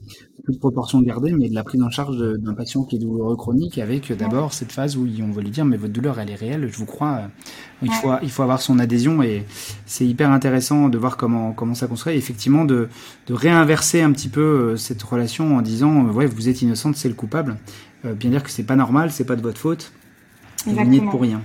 de 0.48 0.58
proportion 0.58 1.02
gardée, 1.02 1.32
mais 1.32 1.50
de 1.50 1.56
la 1.56 1.64
prise 1.64 1.82
en 1.82 1.90
charge 1.90 2.18
d'un 2.40 2.54
patient 2.54 2.84
qui 2.84 2.96
est 2.96 3.00
douloureux 3.00 3.36
chronique 3.36 3.78
avec 3.78 4.12
d'abord 4.12 4.54
cette 4.54 4.72
phase 4.72 4.98
où 4.98 5.08
on 5.22 5.32
va 5.32 5.42
lui 5.42 5.52
dire 5.52 5.66
mais 5.66 5.78
votre 5.78 5.94
douleur 5.94 6.20
elle 6.20 6.30
est 6.30 6.36
réelle, 6.36 6.68
je 6.72 6.78
vous 6.78 6.86
crois, 6.86 7.22
il 7.82 7.92
faut 7.92 8.10
il 8.22 8.30
faut 8.30 8.44
avoir 8.44 8.62
son 8.62 8.80
adhésion 8.80 9.22
et 9.22 9.46
c'est 9.86 10.06
hyper 10.06 10.32
intéressant 10.32 10.90
de 10.90 10.98
voir 10.98 11.18
comment 11.18 11.54
comment 11.54 11.76
ça 11.76 11.88
construit, 11.88 12.14
et 12.14 12.18
effectivement 12.18 12.66
de 12.66 12.90
de 13.28 13.34
réinverser 13.34 14.02
un 14.02 14.12
petit 14.12 14.30
peu 14.30 14.42
euh, 14.42 14.78
cette 14.78 15.02
relation 15.04 15.58
en 15.58 15.62
disant 15.62 16.06
ouais 16.06 16.26
vous 16.26 16.50
êtes 16.50 16.62
innocente 16.62 16.96
c'est 16.96 17.10
le 17.10 17.16
coupable, 17.16 17.58
euh, 18.06 18.14
bien 18.14 18.32
dire 18.32 18.44
que 18.44 18.50
c'est 18.50 18.64
pas 18.64 18.76
normal, 18.76 19.12
c'est 19.12 19.26
pas 19.26 19.36
de 19.36 19.42
votre 19.42 19.60
faute. 19.60 19.92
Vous 20.66 20.84
n'y 20.84 20.98
êtes 20.98 21.10
pour 21.10 21.22
rien. 21.22 21.42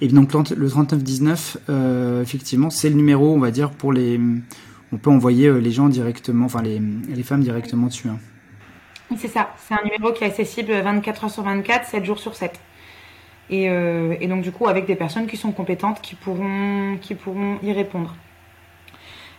Et 0.00 0.08
donc 0.08 0.32
le 0.32 0.68
3919, 0.68 1.58
euh, 1.68 2.22
effectivement, 2.22 2.70
c'est 2.70 2.88
le 2.88 2.96
numéro, 2.96 3.34
on 3.34 3.38
va 3.38 3.50
dire, 3.50 3.70
pour 3.70 3.92
les 3.92 4.20
on 4.92 4.98
peut 4.98 5.10
envoyer 5.10 5.48
euh, 5.48 5.58
les 5.58 5.72
gens 5.72 5.88
directement, 5.88 6.46
enfin 6.46 6.62
les, 6.62 6.80
les 7.08 7.22
femmes 7.22 7.42
directement 7.42 7.88
dessus. 7.88 8.08
Hein. 8.08 8.18
C'est 9.16 9.28
ça, 9.28 9.50
c'est 9.56 9.74
un 9.74 9.82
numéro 9.84 10.12
qui 10.12 10.24
est 10.24 10.26
accessible 10.26 10.72
24 10.72 11.24
heures 11.24 11.30
sur 11.30 11.42
24, 11.42 11.86
7 11.86 12.04
jours 12.04 12.18
sur 12.18 12.34
7. 12.34 12.60
Et, 13.48 13.70
euh, 13.70 14.14
et, 14.20 14.26
donc 14.26 14.42
du 14.42 14.50
coup 14.50 14.66
avec 14.66 14.86
des 14.86 14.96
personnes 14.96 15.28
qui 15.28 15.36
sont 15.36 15.52
compétentes 15.52 16.00
qui 16.00 16.16
pourront, 16.16 16.96
qui 17.00 17.14
pourront 17.14 17.58
y 17.62 17.72
répondre. 17.72 18.16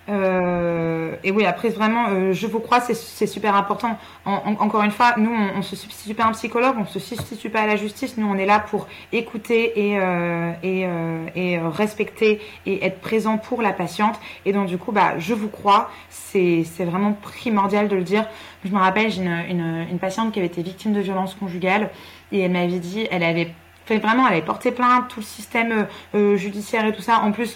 Euh, 0.09 1.15
et 1.23 1.31
oui, 1.31 1.45
après 1.45 1.69
vraiment, 1.69 2.07
euh, 2.09 2.33
je 2.33 2.47
vous 2.47 2.59
crois, 2.59 2.79
c'est 2.79 3.27
super 3.27 3.55
important. 3.55 3.97
encore 4.25 4.83
une 4.83 4.91
fois, 4.91 5.15
nous, 5.17 5.31
on, 5.31 5.59
on, 5.59 5.61
se 5.61 5.75
substitue 5.75 6.13
pas 6.15 6.23
à 6.23 6.27
un 6.27 6.31
psychologue, 6.31 6.75
on 6.79 6.85
se 6.85 6.99
substitue 6.99 7.49
pas 7.49 7.61
à 7.61 7.67
la 7.67 7.75
justice. 7.75 8.17
Nous, 8.17 8.27
on 8.27 8.35
est 8.35 8.45
là 8.45 8.59
pour 8.59 8.87
écouter 9.11 9.73
et, 9.79 9.99
euh, 9.99 10.51
et, 10.63 10.85
euh, 10.85 11.25
et 11.35 11.59
respecter 11.59 12.39
et 12.65 12.85
être 12.85 12.99
présent 12.99 13.37
pour 13.37 13.61
la 13.61 13.73
patiente. 13.73 14.19
Et 14.45 14.53
donc 14.53 14.67
du 14.67 14.77
coup, 14.77 14.91
bah, 14.91 15.15
je 15.17 15.33
vous 15.33 15.49
crois. 15.49 15.89
C'est 16.09 16.63
vraiment 16.85 17.13
primordial 17.13 17.87
de 17.87 17.95
le 17.95 18.03
dire. 18.03 18.27
Je 18.63 18.69
me 18.69 18.77
rappelle, 18.77 19.09
j'ai 19.09 19.23
une, 19.23 19.43
une, 19.49 19.87
une, 19.89 19.97
patiente 19.97 20.31
qui 20.31 20.39
avait 20.39 20.47
été 20.47 20.61
victime 20.61 20.93
de 20.93 20.99
violences 20.99 21.33
conjugales 21.33 21.89
et 22.31 22.41
elle 22.41 22.51
m'avait 22.51 22.79
dit, 22.79 23.07
elle 23.09 23.23
avait 23.23 23.53
fait 23.87 23.97
vraiment, 23.97 24.27
elle 24.27 24.33
avait 24.33 24.45
porté 24.45 24.71
plainte, 24.71 25.07
tout 25.07 25.21
le 25.21 25.25
système 25.25 25.87
euh, 26.13 26.35
judiciaire 26.35 26.85
et 26.85 26.93
tout 26.93 27.01
ça. 27.01 27.21
En 27.21 27.31
plus. 27.31 27.55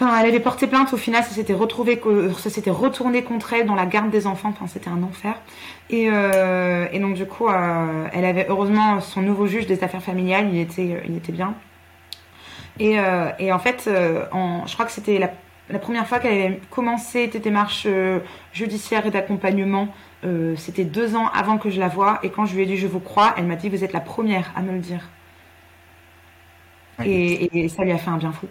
Enfin, 0.00 0.16
elle 0.20 0.26
avait 0.28 0.40
porté 0.40 0.68
plainte. 0.68 0.92
Au 0.92 0.96
final, 0.96 1.24
ça 1.24 1.30
s'était 1.30 1.54
retrouvé, 1.54 2.00
ça 2.38 2.50
s'était 2.50 2.70
retourné 2.70 3.24
contre 3.24 3.52
elle 3.54 3.66
dans 3.66 3.74
la 3.74 3.86
garde 3.86 4.10
des 4.10 4.26
enfants. 4.28 4.50
Enfin, 4.50 4.66
c'était 4.68 4.90
un 4.90 5.02
enfer. 5.02 5.34
Et, 5.90 6.08
euh, 6.12 6.86
et 6.92 7.00
donc 7.00 7.14
du 7.14 7.26
coup, 7.26 7.48
euh, 7.48 8.06
elle 8.12 8.24
avait 8.24 8.46
heureusement 8.48 9.00
son 9.00 9.22
nouveau 9.22 9.46
juge 9.48 9.66
des 9.66 9.82
affaires 9.82 10.02
familiales. 10.02 10.48
Il 10.52 10.58
était, 10.60 11.02
il 11.08 11.16
était 11.16 11.32
bien. 11.32 11.54
Et, 12.78 12.98
euh, 13.00 13.30
et 13.38 13.52
en 13.52 13.58
fait, 13.58 13.84
euh, 13.88 14.26
en, 14.32 14.66
je 14.66 14.74
crois 14.74 14.86
que 14.86 14.92
c'était 14.92 15.18
la, 15.18 15.30
la, 15.70 15.78
première 15.78 16.06
fois 16.06 16.20
qu'elle 16.20 16.32
avait 16.32 16.60
commencé 16.70 17.26
des 17.26 17.40
démarches 17.40 17.84
euh, 17.86 18.20
judiciaires 18.52 19.06
et 19.06 19.10
d'accompagnement. 19.10 19.88
Euh, 20.24 20.54
c'était 20.56 20.84
deux 20.84 21.16
ans 21.16 21.28
avant 21.34 21.58
que 21.58 21.70
je 21.70 21.80
la 21.80 21.88
voie. 21.88 22.20
Et 22.22 22.30
quand 22.30 22.46
je 22.46 22.54
lui 22.54 22.62
ai 22.62 22.66
dit 22.66 22.76
je 22.76 22.86
vous 22.86 23.00
crois, 23.00 23.34
elle 23.36 23.46
m'a 23.46 23.56
dit 23.56 23.68
vous 23.68 23.84
êtes 23.84 23.92
la 23.92 24.00
première 24.00 24.52
à 24.56 24.62
me 24.62 24.72
le 24.72 24.78
dire. 24.80 25.10
Et, 27.04 27.64
et 27.64 27.68
ça 27.68 27.84
lui 27.84 27.92
a 27.92 27.98
fait 27.98 28.10
un 28.10 28.18
bien 28.18 28.32
fou. 28.32 28.48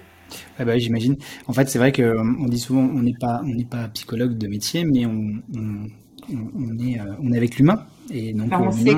Ouais, 0.60 0.66
bah, 0.66 0.78
j'imagine. 0.78 1.18
En 1.48 1.54
fait, 1.54 1.70
c'est 1.70 1.80
vrai 1.80 1.92
qu'on 1.92 2.04
euh, 2.04 2.48
dit 2.48 2.60
souvent 2.60 2.82
on 2.82 3.02
n'est 3.02 3.18
pas 3.20 3.42
on 3.44 3.54
n'est 3.56 3.66
pas 3.66 3.88
psychologue 3.90 4.38
de 4.38 4.48
métier, 4.48 4.86
mais 4.86 5.06
on, 5.06 5.42
on, 5.56 5.88
on 6.30 6.78
est 6.80 7.00
euh, 7.00 7.13
on 7.22 7.32
est 7.32 7.38
avec 7.38 7.58
l'humain 7.58 7.86
et 8.12 8.34
donc 8.34 8.52
enfin, 8.54 8.66
on 8.68 8.72
sait 8.72 8.96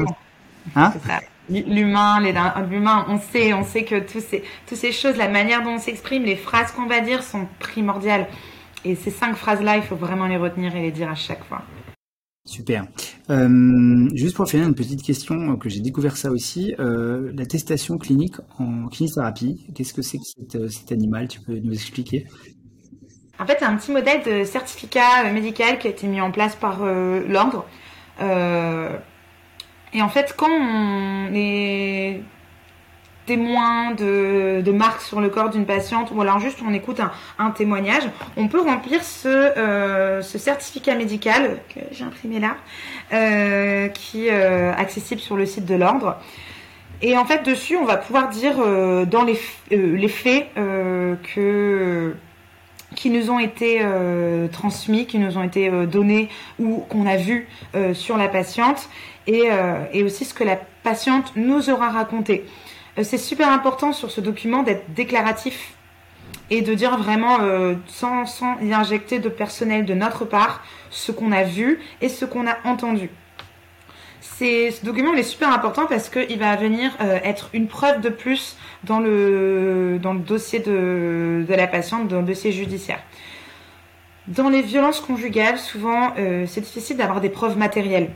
hein 0.75 0.93
l'humain, 1.49 2.19
l'humain, 2.69 3.05
on 3.07 3.19
sait, 3.19 3.53
on 3.53 3.63
sait 3.63 3.83
que 3.83 3.99
tous 3.99 4.21
ces, 4.21 4.43
toutes 4.67 4.77
ces 4.77 4.91
choses, 4.91 5.17
la 5.17 5.29
manière 5.29 5.63
dont 5.63 5.71
on 5.71 5.79
s'exprime, 5.79 6.23
les 6.23 6.35
phrases 6.35 6.71
qu'on 6.71 6.85
va 6.85 7.01
dire 7.01 7.23
sont 7.23 7.47
primordiales. 7.59 8.27
Et 8.85 8.95
ces 8.95 9.11
cinq 9.11 9.35
phrases-là, 9.35 9.77
il 9.77 9.83
faut 9.83 9.95
vraiment 9.95 10.27
les 10.27 10.37
retenir 10.37 10.75
et 10.75 10.81
les 10.81 10.91
dire 10.91 11.09
à 11.09 11.15
chaque 11.15 11.43
fois. 11.43 11.63
Super. 12.49 12.85
Euh, 13.29 14.09
juste 14.15 14.35
pour 14.35 14.49
finir, 14.49 14.67
une 14.67 14.73
petite 14.73 15.03
question 15.03 15.55
que 15.57 15.69
j'ai 15.69 15.81
découvert 15.81 16.17
ça 16.17 16.31
aussi. 16.31 16.73
Euh, 16.79 17.31
L'attestation 17.35 17.99
clinique 17.99 18.37
en 18.57 18.87
kinésithérapie, 18.87 19.67
qu'est-ce 19.75 19.93
que 19.93 20.01
c'est 20.01 20.17
que 20.17 20.23
cet, 20.23 20.55
euh, 20.55 20.95
animal? 20.95 21.27
Tu 21.27 21.41
peux 21.41 21.59
nous 21.59 21.73
expliquer? 21.73 22.25
En 23.37 23.45
fait, 23.45 23.57
c'est 23.59 23.65
un 23.65 23.75
petit 23.75 23.91
modèle 23.91 24.23
de 24.23 24.43
certificat 24.45 25.31
médical 25.31 25.77
qui 25.77 25.85
a 25.85 25.91
été 25.91 26.07
mis 26.07 26.21
en 26.21 26.31
place 26.31 26.55
par 26.55 26.83
l'ordre. 26.83 27.67
Et 28.19 30.01
en 30.01 30.09
fait, 30.09 30.33
quand 30.35 30.49
on 30.49 31.31
est 31.35 32.23
de, 33.37 34.71
marques 34.71 35.01
sur 35.01 35.21
le 35.21 35.29
corps 35.29 35.49
d'une 35.49 35.65
patiente 35.65 36.11
ou 36.13 36.21
alors 36.21 36.39
juste 36.39 36.59
on 36.67 36.73
écoute 36.73 37.01
un, 37.37 37.51
témoignage, 37.51 38.03
on 38.37 38.47
peut 38.47 38.61
remplir 38.61 39.03
ce, 39.03 39.27
euh, 39.27 40.21
ce 40.21 40.37
certificat 40.37 40.95
médical 40.95 41.59
que 41.73 41.79
j'ai 41.91 42.03
imprimé 42.03 42.39
là, 42.39 42.55
euh, 43.13 43.87
qui 43.89 44.27
est 44.27 44.33
euh, 44.33 44.73
accessible 44.73 45.21
sur 45.21 45.35
le 45.35 45.45
site 45.45 45.65
de 45.65 45.75
l'ordre. 45.75 46.17
Et 47.01 47.17
en 47.17 47.25
fait, 47.25 47.43
dessus, 47.45 47.77
on 47.77 47.85
va 47.85 47.95
pouvoir 47.95 48.29
dire 48.29 48.55
euh, 48.59 49.05
dans 49.05 49.23
les, 49.23 49.39
euh, 49.71 50.07
faits 50.09 50.47
euh, 50.57 51.15
qui 52.95 53.09
nous 53.09 53.29
ont 53.29 53.39
été 53.39 53.81
transmis, 54.51 55.05
qui 55.05 55.19
nous 55.19 55.37
ont 55.37 55.43
été 55.43 55.69
donnés 55.85 56.27
ou 56.57 56.77
qu'on 56.89 57.05
a 57.05 57.17
vu 57.17 57.47
sur 57.93 58.17
la 58.17 58.27
patiente, 58.27 58.89
et 59.27 60.03
aussi 60.03 60.25
ce 60.25 60.33
que 60.33 60.43
la 60.43 60.55
patiente 60.81 61.33
nous 61.35 61.69
aura 61.69 61.89
raconté. 61.89 62.45
Euh, 62.99 63.03
c'est 63.03 63.17
super 63.17 63.49
important 63.49 63.93
sur 63.93 64.11
ce 64.11 64.21
document 64.21 64.63
d'être 64.63 64.93
déclaratif 64.93 65.73
et 66.49 66.61
de 66.61 66.73
dire 66.73 66.97
vraiment 66.97 67.39
euh, 67.41 67.75
sans, 67.87 68.25
sans 68.25 68.59
y 68.61 68.73
injecter 68.73 69.19
de 69.19 69.29
personnel 69.29 69.85
de 69.85 69.93
notre 69.93 70.25
part 70.25 70.63
ce 70.89 71.11
qu'on 71.11 71.31
a 71.31 71.43
vu 71.43 71.79
et 72.01 72.09
ce 72.09 72.25
qu'on 72.25 72.47
a 72.47 72.57
entendu. 72.65 73.09
Ce 74.21 74.85
document 74.85 75.13
est 75.15 75.23
super 75.23 75.51
important 75.51 75.85
parce 75.85 76.09
qu'il 76.09 76.39
va 76.39 76.55
venir 76.55 76.95
euh, 77.01 77.19
être 77.23 77.49
une 77.53 77.67
preuve 77.67 77.99
de 77.99 78.07
plus 78.07 78.55
dans 78.85 78.99
le, 78.99 79.99
dans 80.01 80.13
le 80.13 80.19
dossier 80.19 80.59
de, 80.59 81.45
de 81.47 81.53
la 81.53 81.67
patiente, 81.67 82.07
dans 82.07 82.21
le 82.21 82.25
dossier 82.27 82.53
judiciaire. 82.53 83.01
Dans 84.27 84.47
les 84.47 84.61
violences 84.61 85.01
conjugales, 85.01 85.57
souvent, 85.57 86.13
c'est 86.45 86.61
difficile 86.61 86.97
d'avoir 86.97 87.19
des 87.19 87.29
preuves 87.29 87.57
matérielles 87.57 88.11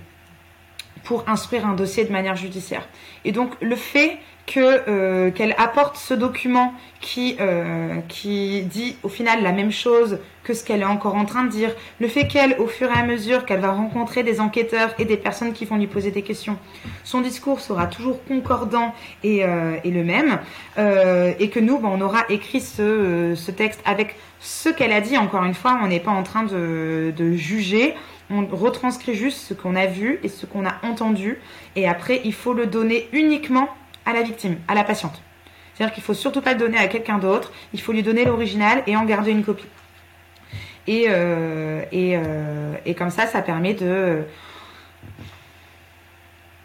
pour 1.04 1.28
instruire 1.28 1.66
un 1.66 1.74
dossier 1.74 2.06
de 2.06 2.12
manière 2.12 2.36
judiciaire. 2.36 2.88
Et 3.26 3.32
donc 3.32 3.52
le 3.62 3.76
fait 3.76 4.20
que 4.46 4.90
euh, 4.90 5.32
qu'elle 5.32 5.56
apporte 5.58 5.98
ce 5.98 6.14
document 6.14 6.74
qui 7.00 7.38
euh, 7.40 7.96
qui 8.10 8.64
dit 8.64 8.98
au 9.04 9.10
final 9.10 9.42
la 9.42 9.52
même 9.52 9.72
chose 9.72 10.20
que 10.44 10.54
ce 10.54 10.64
qu'elle 10.64 10.82
est 10.82 10.86
encore 10.86 11.16
en 11.16 11.26
train 11.26 11.46
de 11.46 11.50
dire, 11.50 11.72
le 12.00 12.08
fait 12.08 12.28
qu'elle, 12.28 12.56
au 12.60 12.68
fur 12.68 12.90
et 12.90 13.00
à 13.00 13.04
mesure 13.04 13.46
qu'elle 13.46 13.62
va 13.62 13.72
rencontrer 13.72 14.24
des 14.24 14.40
enquêteurs 14.40 14.94
et 15.00 15.06
des 15.06 15.18
personnes 15.18 15.54
qui 15.54 15.66
vont 15.66 15.78
lui 15.78 15.88
poser 15.88 16.12
des 16.12 16.22
questions, 16.22 16.58
son 17.04 17.22
discours 17.22 17.62
sera 17.62 17.88
toujours 17.88 18.24
concordant 18.26 18.94
et, 19.24 19.44
euh, 19.44 19.78
et 19.84 19.92
le 19.92 20.04
même, 20.04 20.40
euh, 20.78 21.34
et 21.40 21.50
que 21.50 21.60
nous, 21.60 21.80
bon, 21.80 21.90
on 21.94 22.02
aura 22.02 22.26
écrit 22.30 22.62
ce, 22.62 23.34
ce 23.36 23.52
texte 23.52 23.82
avec 23.86 24.16
ce 24.40 24.70
qu'elle 24.70 24.92
a 24.92 25.02
dit. 25.02 25.18
Encore 25.18 25.44
une 25.44 25.54
fois, 25.54 25.80
on 25.82 25.88
n'est 25.88 26.02
pas 26.02 26.12
en 26.12 26.24
train 26.24 26.44
de, 26.44 27.14
de 27.16 27.34
juger, 27.34 27.96
on 28.30 28.46
retranscrit 28.46 29.16
juste 29.16 29.38
ce 29.38 29.54
qu'on 29.54 29.76
a 29.76 29.86
vu 29.86 30.20
et 30.24 30.28
ce 30.28 30.46
qu'on 30.46 30.66
a 30.66 30.76
entendu, 30.84 31.40
et 31.76 31.88
après, 31.88 32.22
il 32.26 32.34
faut 32.34 32.54
le 32.54 32.68
donner 32.68 33.08
uniquement 33.14 33.70
à 34.06 34.14
la 34.14 34.22
victime, 34.22 34.58
à 34.68 34.76
la 34.76 34.84
patiente. 34.84 35.22
C'est-à-dire 35.74 35.94
qu'il 35.94 36.04
faut 36.04 36.14
surtout 36.14 36.42
pas 36.42 36.54
le 36.54 36.60
donner 36.60 36.78
à 36.78 36.88
quelqu'un 36.88 37.18
d'autre, 37.18 37.52
il 37.74 37.82
faut 37.82 37.94
lui 37.94 38.04
donner 38.04 38.26
l'original 38.26 38.84
et 38.86 38.96
en 38.96 39.06
garder 39.06 39.32
une 39.32 39.44
copie. 39.44 39.66
Et, 40.86 41.06
euh, 41.10 41.82
et, 41.92 42.18
euh, 42.18 42.74
et 42.86 42.94
comme 42.94 43.10
ça, 43.10 43.26
ça 43.26 43.42
permet 43.42 43.74
de, 43.74 44.24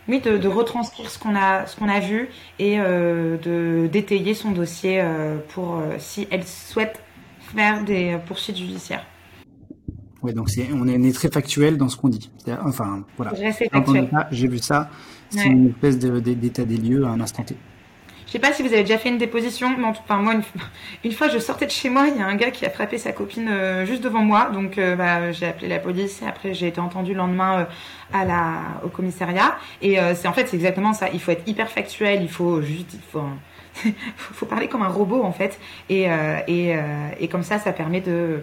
oui, 0.09 0.20
de, 0.20 0.37
de 0.37 0.48
retranscrire 0.48 1.09
ce 1.11 1.18
qu'on 1.18 1.37
a, 1.37 1.66
ce 1.66 1.77
qu'on 1.77 1.88
a 1.88 2.01
vu 2.01 2.29
et 2.59 2.81
euh, 2.81 3.37
de 3.38 3.87
d'étayer 3.87 4.35
son 4.35 4.51
dossier 4.51 5.01
euh, 5.01 5.37
pour 5.51 5.77
euh, 5.77 5.96
si 5.98 6.27
elle 6.31 6.44
souhaite 6.44 7.01
faire 7.55 7.85
des 7.85 8.18
poursuites 8.27 8.57
judiciaires. 8.57 9.05
Ouais, 10.22 10.33
donc 10.33 10.48
on 10.74 10.88
est 10.88 11.14
très 11.14 11.29
factuel 11.31 11.77
dans 11.77 11.88
ce 11.88 11.96
qu'on 11.96 12.09
dit. 12.09 12.31
Enfin, 12.64 13.05
voilà. 13.16 13.33
J'ai 14.33 14.48
vu 14.48 14.59
ça. 14.59 14.90
C'est 15.31 15.41
ouais. 15.41 15.47
une 15.47 15.69
espèce 15.69 15.99
de, 15.99 16.21
de, 16.21 16.33
d'état 16.35 16.64
des 16.64 16.77
lieux 16.77 17.05
à 17.05 17.09
un 17.09 17.21
instant 17.21 17.43
T. 17.43 17.57
Je 18.29 18.33
sais 18.33 18.38
pas 18.38 18.53
si 18.53 18.62
vous 18.62 18.75
avez 18.75 18.83
déjà 18.83 18.99
fait 18.99 19.09
une 19.09 19.17
déposition, 19.17 19.75
mais 19.79 19.87
enfin, 19.87 20.19
moi, 20.19 20.35
une, 20.35 20.43
une, 21.05 21.12
fois, 21.12 21.29
je 21.29 21.38
sortais 21.38 21.64
de 21.64 21.71
chez 21.71 21.88
moi, 21.88 22.09
il 22.09 22.19
y 22.19 22.23
a 22.23 22.27
un 22.27 22.37
gars 22.37 22.51
qui 22.51 22.67
a 22.67 22.71
frappé 22.71 22.99
sa 22.99 23.12
copine 23.12 23.49
euh, 23.49 23.87
juste 23.87 24.03
devant 24.03 24.21
moi, 24.21 24.51
donc 24.53 24.77
euh, 24.77 24.97
bah, 24.97 25.33
j'ai 25.33 25.47
appelé 25.47 25.67
la 25.69 25.79
police 25.79 26.21
et 26.21 26.27
après 26.27 26.53
j'ai 26.53 26.67
été 26.69 26.79
entendue 26.79 27.12
le 27.12 27.19
lendemain 27.19 27.61
euh, 27.61 27.64
à 28.12 28.27
la, 28.27 28.81
au 28.85 28.88
commissariat. 28.88 29.57
Et 29.81 29.97
c'est 30.14 30.29
en 30.29 30.35
fait, 30.35 30.47
c'est 30.47 30.57
exactement 30.57 30.93
ça. 30.93 31.09
Il 31.14 31.21
faut 31.21 31.31
être 31.31 31.49
hyper 31.49 31.71
factuel, 31.71 32.23
il 32.23 32.29
faut 32.29 32.61
juste, 32.61 32.93
il 32.93 33.01
faut, 33.01 33.25
faut 34.17 34.47
parler 34.47 34.69
comme 34.69 34.83
un 34.83 34.88
robot 34.88 35.23
en 35.23 35.33
fait, 35.33 35.59
et, 35.88 36.09
et, 36.49 36.75
et 37.21 37.29
comme 37.29 37.43
ça, 37.43 37.59
ça 37.59 37.73
permet 37.73 38.01
de 38.01 38.43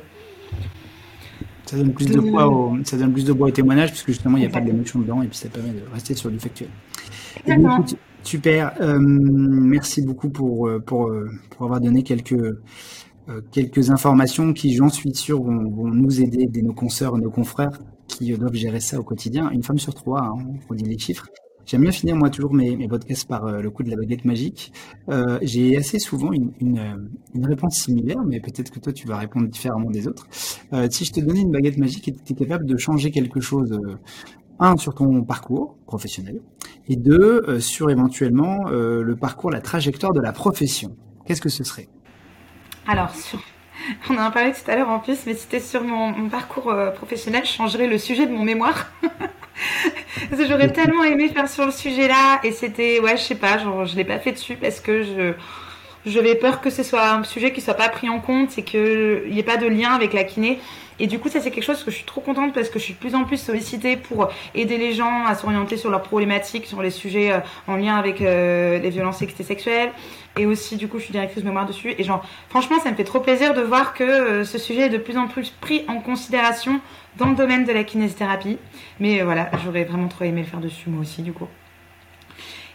Ça 1.66 1.78
donne 1.78 1.94
plus 1.94 2.06
de, 2.06 2.20
poids 2.20 2.48
au, 2.48 2.78
ça 2.84 2.98
donne 2.98 3.12
plus 3.12 3.26
de 3.26 3.34
poids 3.34 3.48
au 3.48 3.52
témoignage 3.52 3.90
puisque 3.90 4.08
justement 4.08 4.38
il 4.38 4.42
n'y 4.42 4.46
a 4.46 4.50
pas 4.50 4.62
de 4.62 4.68
d'émotion 4.68 5.00
dedans 5.00 5.22
et 5.22 5.28
puis 5.28 5.38
ça 5.38 5.50
permet 5.50 5.70
de 5.70 5.82
rester 5.92 6.14
sur 6.14 6.30
du 6.30 6.40
factuel. 6.40 6.70
super. 8.24 8.74
Euh, 8.82 9.00
merci 9.00 10.02
beaucoup 10.04 10.30
pour, 10.30 10.68
euh, 10.68 10.80
pour, 10.80 11.08
euh, 11.08 11.30
pour 11.50 11.66
avoir 11.66 11.82
donné 11.82 12.04
quelques, 12.04 12.58
quelques 13.52 13.90
informations 13.90 14.54
qui, 14.54 14.76
j'en 14.76 14.90
suis 14.90 15.14
sûr, 15.16 15.42
vont, 15.42 15.70
vont, 15.70 15.88
nous 15.88 16.22
aider, 16.22 16.44
aider 16.44 16.62
nos 16.62 16.74
consoeurs, 16.74 17.18
nos 17.18 17.32
confrères 17.32 17.80
qui 18.08 18.32
doivent 18.34 18.54
gérer 18.54 18.80
ça 18.80 19.00
au 19.00 19.04
quotidien. 19.04 19.50
Une 19.50 19.64
femme 19.64 19.80
sur 19.80 19.96
trois, 19.96 20.22
hein, 20.22 20.36
on 20.70 20.76
dit 20.76 20.84
les 20.84 21.00
chiffres. 21.00 21.28
J'aime 21.66 21.82
bien 21.82 21.92
finir 21.92 22.16
moi 22.16 22.30
toujours 22.30 22.54
mes, 22.54 22.76
mes 22.78 22.88
podcasts 22.88 23.28
par 23.28 23.46
euh, 23.46 23.60
le 23.60 23.72
coup 23.72 23.82
de 23.82 23.90
la 23.90 23.96
baguette 23.96 24.24
magique. 24.24 24.72
Euh, 25.10 25.40
J'ai 25.42 25.76
assez 25.78 25.98
souvent 25.98 26.32
une, 26.32 26.52
une, 26.60 26.78
euh, 26.78 26.96
une, 27.34 27.46
réponse 27.48 27.78
similaire, 27.78 28.24
mais 28.24 28.40
peut-être 28.40 28.70
que 28.70 28.80
toi 28.80 28.94
tu 28.94 29.08
vas 29.08 29.18
répondre 29.18 29.48
différemment 29.48 29.90
des 29.90 30.08
autres. 30.08 30.28
Euh, 30.74 30.88
si 30.90 31.06
je 31.06 31.14
te 31.14 31.20
donnais 31.20 31.42
une 31.42 31.52
baguette 31.52 31.78
magique 31.78 32.08
et 32.08 32.14
tu 32.14 32.34
étais 32.34 32.46
capable 32.46 32.66
de 32.66 32.78
changer 32.78 33.12
quelque 33.12 33.40
chose, 33.40 33.72
euh, 33.72 33.98
un 34.60 34.78
sur 34.78 34.96
ton 34.96 35.24
parcours 35.24 35.78
professionnel, 35.86 36.40
et 36.88 36.96
deux 36.96 37.60
sur 37.60 37.90
éventuellement 37.90 38.70
le 38.70 39.16
parcours, 39.16 39.52
la 39.52 39.60
trajectoire 39.60 40.14
de 40.14 40.22
la 40.22 40.32
profession, 40.32 40.96
qu'est-ce 41.26 41.42
que 41.42 41.50
ce 41.50 41.66
serait? 41.66 41.90
Alors 42.88 43.14
sur 43.14 43.42
on 44.10 44.14
en 44.14 44.22
a 44.22 44.32
parlé 44.32 44.54
tout 44.54 44.72
à 44.72 44.78
l'heure 44.78 44.88
en 44.90 45.00
plus, 45.00 45.26
mais 45.26 45.34
c'était 45.34 45.60
sur 45.60 45.84
mon, 45.84 46.30
parcours 46.30 46.74
professionnel, 46.96 47.44
je 47.44 47.52
changerais 47.52 47.88
le 47.88 47.98
sujet 47.98 48.26
de 48.26 48.32
mon 48.32 48.44
mémoire. 48.44 48.90
J'aurais 50.32 50.72
tellement 50.72 51.04
aimé 51.04 51.28
faire 51.30 51.50
sur 51.50 51.66
le 51.66 51.72
sujet-là 51.72 52.40
et 52.44 52.52
c'était, 52.52 53.00
ouais, 53.02 53.18
je 53.18 53.24
sais 53.24 53.36
pas, 53.36 53.58
genre, 53.58 53.86
je 53.86 53.96
l'ai 53.96 54.06
pas 54.06 54.20
fait 54.20 54.32
dessus 54.32 54.56
parce 54.56 54.80
que 54.80 55.04
je, 55.04 55.34
j'avais 56.06 56.36
peur 56.36 56.62
que 56.62 56.70
ce 56.70 56.84
soit 56.84 57.10
un 57.10 57.24
sujet 57.24 57.52
qui 57.52 57.62
soit 57.62 57.74
pas 57.74 57.90
pris 57.90 58.10
en 58.10 58.20
compte 58.20 58.58
et 58.58 58.64
qu'il 58.64 59.24
n'y 59.30 59.40
ait 59.40 59.44
pas 59.44 59.58
de 59.58 59.68
lien 59.68 59.94
avec 59.94 60.14
la 60.14 60.24
kiné. 60.24 60.60
Et 61.00 61.08
du 61.08 61.20
coup, 61.20 61.28
ça 61.28 61.42
c'est 61.42 61.52
quelque 61.52 61.64
chose 61.64 61.84
que 61.84 61.92
je 61.92 61.98
suis 61.98 62.06
trop 62.06 62.22
contente 62.22 62.54
parce 62.54 62.70
que 62.70 62.80
je 62.80 62.86
suis 62.86 62.94
de 62.94 63.00
plus 63.00 63.16
en 63.16 63.26
plus 63.26 63.38
sollicitée 63.38 63.98
pour 63.98 64.30
aider 64.54 64.78
les 64.78 64.94
gens 64.94 65.26
à 65.26 65.36
s'orienter 65.36 65.76
sur 65.78 65.90
leurs 65.90 66.04
problématiques, 66.04 66.66
sur 66.66 66.82
les 66.82 66.90
sujets 66.90 67.34
euh, 67.34 67.40
en 67.68 67.76
lien 67.76 67.96
avec 67.96 68.22
euh, 68.22 68.80
les 68.80 68.90
violences 68.90 69.18
sexuelles. 69.18 69.92
Et 70.38 70.46
aussi, 70.46 70.78
du 70.78 70.88
coup, 70.88 71.00
je 71.00 71.04
suis 71.04 71.12
directrice 71.12 71.44
mémoire 71.44 71.66
dessus. 71.66 71.94
Et 71.98 72.04
genre, 72.04 72.26
franchement, 72.50 72.80
ça 72.80 72.92
me 72.92 72.96
fait 72.96 73.04
trop 73.04 73.20
plaisir 73.20 73.54
de 73.54 73.62
voir 73.62 73.94
que 73.94 74.04
euh, 74.04 74.46
ce 74.46 74.58
sujet 74.58 74.84
est 74.84 74.90
de 74.90 74.98
plus 74.98 75.18
en 75.18 75.28
plus 75.28 75.50
pris 75.50 75.84
en 75.88 76.00
considération 76.00 76.80
dans 77.18 77.28
le 77.28 77.36
domaine 77.36 77.66
de 77.66 77.74
la 77.74 77.84
kinésithérapie. 77.84 78.58
Mais 79.00 79.22
voilà, 79.22 79.50
j'aurais 79.64 79.84
vraiment 79.84 80.08
trop 80.08 80.24
aimé 80.24 80.42
le 80.42 80.48
faire 80.48 80.60
dessus 80.60 80.90
moi 80.90 81.02
aussi, 81.02 81.22
du 81.22 81.34
coup. 81.34 81.48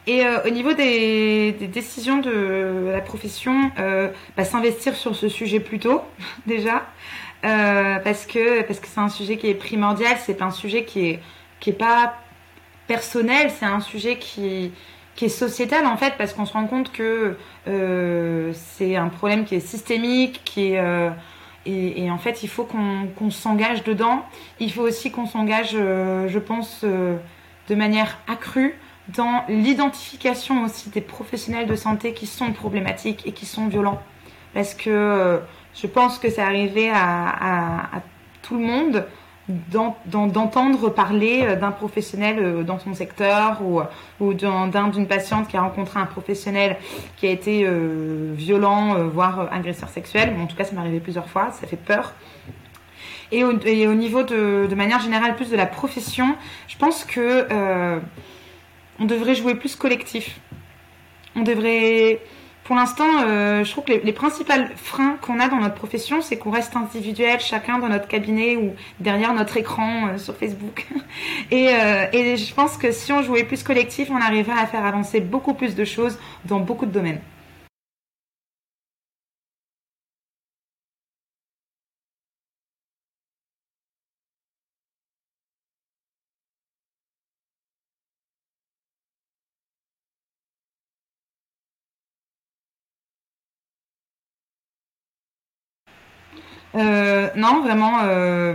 Et 0.06 0.24
euh, 0.24 0.42
au 0.46 0.50
niveau 0.50 0.72
des, 0.72 1.52
décisions 1.52 2.18
de 2.18 2.90
la 2.90 3.00
profession, 3.00 3.70
euh, 3.78 4.08
bah, 4.36 4.44
s'investir 4.44 4.94
sur 4.96 5.14
ce 5.14 5.28
sujet 5.28 5.60
plus 5.60 5.78
tôt, 5.78 6.02
déjà, 6.46 6.86
euh, 7.44 7.98
parce 7.98 8.26
que 8.26 8.62
parce 8.62 8.80
que 8.80 8.86
c'est 8.86 9.00
un 9.00 9.08
sujet 9.08 9.36
qui 9.36 9.48
est 9.48 9.54
primordial. 9.54 10.16
C'est 10.18 10.42
un 10.42 10.50
sujet 10.50 10.84
qui 10.84 11.08
est 11.08 11.20
qui 11.60 11.70
est 11.70 11.74
pas 11.74 12.14
personnel. 12.86 13.50
C'est 13.50 13.66
un 13.66 13.80
sujet 13.80 14.16
qui 14.16 14.72
qui 15.16 15.26
est 15.26 15.28
sociétal 15.28 15.86
en 15.86 15.96
fait, 15.96 16.14
parce 16.16 16.32
qu'on 16.32 16.46
se 16.46 16.54
rend 16.54 16.66
compte 16.66 16.92
que 16.92 17.36
c'est 18.54 18.96
un 18.96 19.08
problème 19.08 19.44
qui 19.44 19.54
est 19.56 19.60
systémique, 19.60 20.42
qui 20.44 20.72
est 20.72 21.10
et, 21.66 22.10
en 22.10 22.16
fait, 22.18 22.42
il 22.42 22.48
faut 22.48 22.64
qu'on 22.64 23.06
qu 23.18 23.30
s'engage 23.30 23.84
dedans. 23.84 24.24
Il 24.60 24.72
faut 24.72 24.82
aussi 24.82 25.10
qu'on 25.10 25.26
s'engage, 25.26 25.72
je 25.72 26.38
pense, 26.38 26.84
de 26.84 27.74
manière 27.74 28.18
accrue 28.26 28.76
dans 29.16 29.44
l'identification 29.48 30.64
aussi 30.64 30.90
des 30.90 31.00
professionnels 31.00 31.66
de 31.66 31.76
santé 31.76 32.12
qui 32.12 32.26
sont 32.26 32.52
problématiques 32.52 33.26
et 33.26 33.32
qui 33.32 33.46
sont 33.46 33.68
violents. 33.68 34.00
Parce 34.54 34.74
que 34.74 34.90
euh, 34.90 35.38
je 35.74 35.86
pense 35.86 36.18
que 36.18 36.28
c'est 36.30 36.42
arrivé 36.42 36.90
à, 36.90 38.02
tout 38.42 38.56
le 38.56 38.64
monde 38.64 39.06
d'entendre 40.06 40.90
parler 40.90 41.42
euh, 41.42 41.56
d'un 41.56 41.72
professionnel 41.72 42.38
euh, 42.38 42.62
dans 42.62 42.78
son 42.78 42.94
secteur 42.94 43.60
ou, 43.62 44.34
d'une 44.34 45.06
patiente 45.08 45.48
qui 45.48 45.56
a 45.56 45.62
rencontré 45.62 45.98
un 45.98 46.06
professionnel 46.06 46.76
qui 47.16 47.26
a 47.26 47.30
été 47.30 47.66
violent, 48.34 48.94
voire 49.08 49.48
agresseur 49.52 49.88
sexuel. 49.88 50.34
En 50.40 50.46
tout 50.46 50.56
cas, 50.56 50.64
ça 50.64 50.72
m'est 50.72 50.80
arrivé 50.80 51.00
plusieurs 51.00 51.28
fois, 51.28 51.50
ça 51.52 51.66
fait 51.66 51.76
peur. 51.76 52.12
Et 53.32 53.44
au, 53.44 53.52
niveau 53.94 54.24
de, 54.24 54.74
manière 54.74 55.00
générale, 55.00 55.36
plus 55.36 55.50
de 55.50 55.56
la 55.56 55.66
profession, 55.66 56.34
je 56.66 56.76
pense 56.76 57.04
que 57.04 57.46
on 59.00 59.06
devrait 59.06 59.34
jouer 59.34 59.54
plus 59.56 59.74
collectif. 59.74 60.38
On 61.34 61.40
devrait. 61.40 62.20
Pour 62.64 62.76
l'instant, 62.76 63.08
euh, 63.24 63.64
je 63.64 63.70
trouve 63.72 63.84
que 63.84 63.92
les, 63.92 64.00
les 64.00 64.12
principaux 64.12 64.52
freins 64.76 65.16
qu'on 65.22 65.40
a 65.40 65.48
dans 65.48 65.56
notre 65.56 65.74
profession, 65.74 66.20
c'est 66.20 66.36
qu'on 66.36 66.50
reste 66.50 66.76
individuel, 66.76 67.40
chacun 67.40 67.78
dans 67.78 67.88
notre 67.88 68.06
cabinet 68.06 68.56
ou 68.56 68.74
derrière 69.00 69.32
notre 69.34 69.56
écran 69.56 70.08
euh, 70.08 70.18
sur 70.18 70.36
Facebook. 70.36 70.86
euh, 71.52 72.06
et 72.12 72.36
je 72.36 72.54
pense 72.54 72.76
que 72.76 72.92
si 72.92 73.12
on 73.12 73.22
jouait 73.22 73.42
plus 73.42 73.64
collectif, 73.64 74.10
on 74.12 74.20
arriverait 74.20 74.60
à 74.60 74.66
faire 74.66 74.84
avancer 74.84 75.20
beaucoup 75.20 75.54
plus 75.54 75.74
de 75.74 75.84
choses 75.84 76.16
dans 76.44 76.60
beaucoup 76.60 76.86
de 76.86 76.92
domaines. 76.92 77.20
Non, 96.74 97.62
vraiment, 97.62 98.00
euh, 98.04 98.54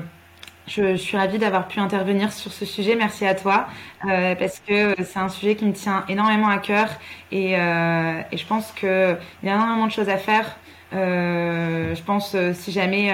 je, 0.67 0.95
je, 0.95 1.01
suis 1.01 1.17
ravie 1.17 1.38
d'avoir 1.38 1.67
pu 1.67 1.80
intervenir 1.80 2.32
sur 2.34 2.51
ce 2.51 2.65
sujet. 2.65 2.95
Merci 2.95 3.25
à 3.25 3.36
toi, 3.36 3.67
euh, 4.06 4.36
parce 4.36 4.60
que 4.60 4.95
c'est 5.04 5.19
un 5.19 5.30
sujet 5.30 5.56
qui 5.56 5.65
me 5.65 5.73
tient 5.73 6.06
énormément 6.10 6.47
à 6.47 6.58
cœur 6.58 6.89
et, 7.32 7.58
euh, 7.58 8.21
je 8.34 8.45
pense 8.45 8.71
qu'il 8.71 9.17
y 9.43 9.49
a 9.49 9.56
énormément 9.56 9.88
de 9.88 9.91
choses 9.91 10.10
à 10.10 10.17
faire. 10.17 10.58
Euh, 10.93 11.93
je 11.95 12.04
pense 12.04 12.36
si 12.54 12.71
jamais 12.71 13.13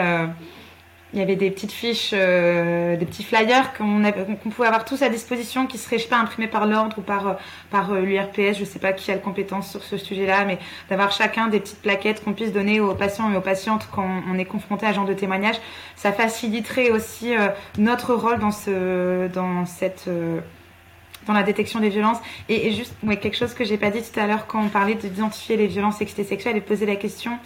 il 1.14 1.20
y 1.20 1.22
avait 1.22 1.36
des 1.36 1.52
petites 1.52 1.72
fiches, 1.72 2.12
euh, 2.14 2.96
des 2.96 3.06
petits 3.06 3.24
flyers 3.24 3.74
qu'on 3.74 4.02
qu 4.02 4.50
pouvait 4.50 4.68
avoir 4.68 4.86
tous 4.86 5.02
à 5.02 5.10
disposition, 5.10 5.68
qui 5.68 5.78
seraient, 5.78 5.98
je 5.98 6.04
sais 6.04 6.10
pas, 6.10 6.20
imprimés 6.20 6.48
par 6.48 6.66
l'ordre 6.66 6.98
ou 7.00 7.02
par, 7.02 7.38
par 7.70 7.92
euh, 7.92 8.02
l'URPS, 8.02 8.58
je 8.58 8.64
sais 8.64 8.80
pas 8.80 8.94
qui 8.94 9.12
a 9.12 9.16
le 9.16 9.20
compétence 9.20 9.72
sur 9.72 9.84
ce 9.84 9.98
sujet-là, 9.98 10.46
mais 10.46 10.58
d'avoir 10.90 11.12
chacun 11.12 11.48
des 11.48 11.60
petites 11.60 11.82
plaquettes 11.82 12.24
qu'on 12.24 12.34
puisse 12.34 12.54
donner 12.54 12.80
aux 12.80 12.96
patients 12.96 13.32
et 13.32 13.36
aux 13.36 13.42
patientes 13.42 13.90
quand 13.92 14.08
on 14.30 14.38
est 14.38 14.46
confronté 14.46 14.86
à 14.86 14.92
ce 14.92 14.96
genre 14.96 15.06
de 15.06 15.14
témoignage, 15.14 15.58
ça 15.98 16.14
faciliterait 16.14 16.92
aussi 16.92 17.36
euh, 17.36 17.50
notre 17.78 18.14
rôle 18.14 18.40
dans, 18.40 18.52
ce, 18.52 19.28
dans 19.28 19.66
cette 19.66 20.06
euh, 20.08 20.40
dans 21.28 21.34
la 21.34 21.44
détection 21.44 21.80
des 21.80 21.90
violences. 21.90 22.18
Et, 22.50 22.68
et 22.68 22.72
juste, 22.72 22.96
ouais, 23.04 23.18
quelque 23.18 23.38
chose 23.38 23.54
que 23.54 23.64
j'ai 23.64 23.78
pas 23.78 23.92
dit 23.92 24.02
tout 24.02 24.20
à 24.20 24.28
l'heure 24.28 24.48
quand 24.48 24.64
on 24.64 24.70
parlait 24.70 24.96
d'identifier 24.96 25.58
les 25.58 25.68
violences 25.68 25.98
sexuelles 25.98 26.58
et 26.58 26.62
poser 26.62 26.86
la 26.86 26.96
question, 26.96 27.38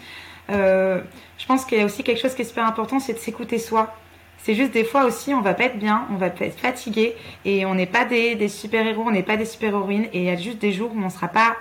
euh, 0.50 1.02
je 1.38 1.46
pense 1.46 1.66
qu'il 1.66 1.78
y 1.78 1.82
a 1.82 1.86
aussi 1.86 2.04
quelque 2.04 2.22
chose 2.22 2.36
qui 2.36 2.42
est 2.42 2.46
super 2.46 2.66
important, 2.66 3.00
c'est 3.00 3.14
de 3.14 3.20
s'écouter 3.20 3.60
soi. 3.60 3.96
C'est 4.38 4.54
juste 4.54 4.72
des 4.72 4.84
fois 4.84 5.06
aussi, 5.06 5.34
on 5.34 5.42
va 5.42 5.56
pas 5.56 5.66
être 5.66 5.80
bien, 5.80 6.06
on 6.12 6.18
va 6.18 6.28
être 6.28 6.60
fatigué 6.60 7.16
et 7.46 7.66
on 7.66 7.74
n'est 7.74 7.88
pas 7.88 8.06
des, 8.06 8.36
des 8.36 8.48
super-héros, 8.48 9.04
on 9.08 9.12
n'est 9.12 9.24
pas 9.24 9.38
des 9.38 9.46
super-héroïnes 9.46 10.08
et 10.14 10.20
il 10.20 10.24
y 10.26 10.30
a 10.30 10.36
juste 10.36 10.60
des 10.60 10.72
jours 10.72 10.92
où 10.94 11.00
on 11.04 11.10
sera 11.10 11.28
pas 11.28 11.56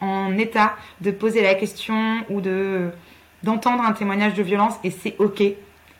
en 0.00 0.36
état 0.36 0.74
de 1.00 1.10
poser 1.12 1.40
la 1.42 1.54
question 1.54 2.24
ou 2.28 2.40
de 2.40 2.90
d'entendre 3.42 3.84
un 3.84 3.92
témoignage 3.92 4.34
de 4.34 4.42
violence 4.42 4.74
et 4.82 4.90
c'est 4.90 5.14
ok. 5.18 5.42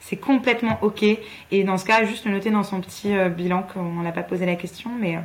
C'est 0.01 0.17
complètement 0.17 0.79
ok. 0.83 1.05
Et 1.53 1.65
dans 1.65 1.79
ce 1.79 1.85
cas, 1.85 2.05
juste 2.05 2.25
le 2.25 2.33
noter 2.33 2.51
dans 2.51 2.65
son 2.65 2.81
petit 2.81 3.17
euh, 3.17 3.29
bilan 3.29 3.63
qu'on 3.63 4.03
n'a 4.03 4.13
pas 4.13 4.23
posé 4.23 4.47
la 4.47 4.57
question, 4.57 4.91
mais 4.99 5.17
euh, 5.17 5.21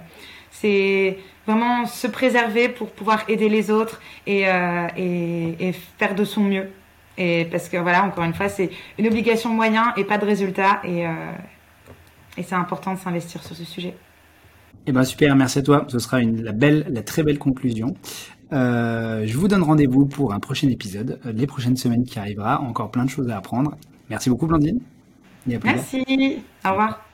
c'est 0.51 1.17
vraiment 1.47 1.87
se 1.87 2.05
préserver 2.05 2.69
pour 2.69 2.91
pouvoir 2.91 3.23
aider 3.27 3.49
les 3.49 3.71
autres 3.71 4.01
et 4.27 4.43
faire 4.43 6.13
de 6.15 6.25
son 6.25 6.41
mieux. 6.41 6.69
Et 7.17 7.45
parce 7.51 7.69
que 7.69 7.77
voilà, 7.77 8.03
encore 8.03 8.23
une 8.23 8.33
fois, 8.33 8.49
c'est 8.49 8.69
une 8.97 9.07
obligation 9.07 9.49
de 9.49 9.55
moyens 9.55 9.87
et 9.97 10.03
pas 10.03 10.17
de 10.17 10.25
résultats. 10.25 10.81
Et, 10.83 11.05
euh, 11.05 11.11
et 12.37 12.43
c'est 12.43 12.55
important 12.55 12.93
de 12.93 12.99
s'investir 12.99 13.43
sur 13.43 13.55
ce 13.55 13.63
sujet. 13.63 13.95
Eh 14.87 14.91
ben 14.91 15.03
super, 15.03 15.35
merci 15.35 15.59
à 15.59 15.61
toi. 15.61 15.85
Ce 15.87 15.99
sera 15.99 16.21
une, 16.21 16.41
la 16.41 16.53
belle, 16.53 16.85
la 16.89 17.03
très 17.03 17.23
belle 17.23 17.37
conclusion. 17.37 17.93
Euh, 18.53 19.23
je 19.25 19.37
vous 19.37 19.47
donne 19.47 19.63
rendez-vous 19.63 20.05
pour 20.05 20.33
un 20.33 20.39
prochain 20.39 20.67
épisode, 20.69 21.19
euh, 21.25 21.31
les 21.31 21.47
prochaines 21.47 21.77
semaines 21.77 22.03
qui 22.03 22.19
arrivera. 22.19 22.61
Encore 22.61 22.91
plein 22.91 23.05
de 23.05 23.09
choses 23.09 23.29
à 23.29 23.37
apprendre. 23.37 23.77
Merci 24.09 24.29
beaucoup, 24.29 24.47
Blandine. 24.47 24.79
Merci. 25.45 26.03
Au 26.65 26.69
revoir. 26.69 27.10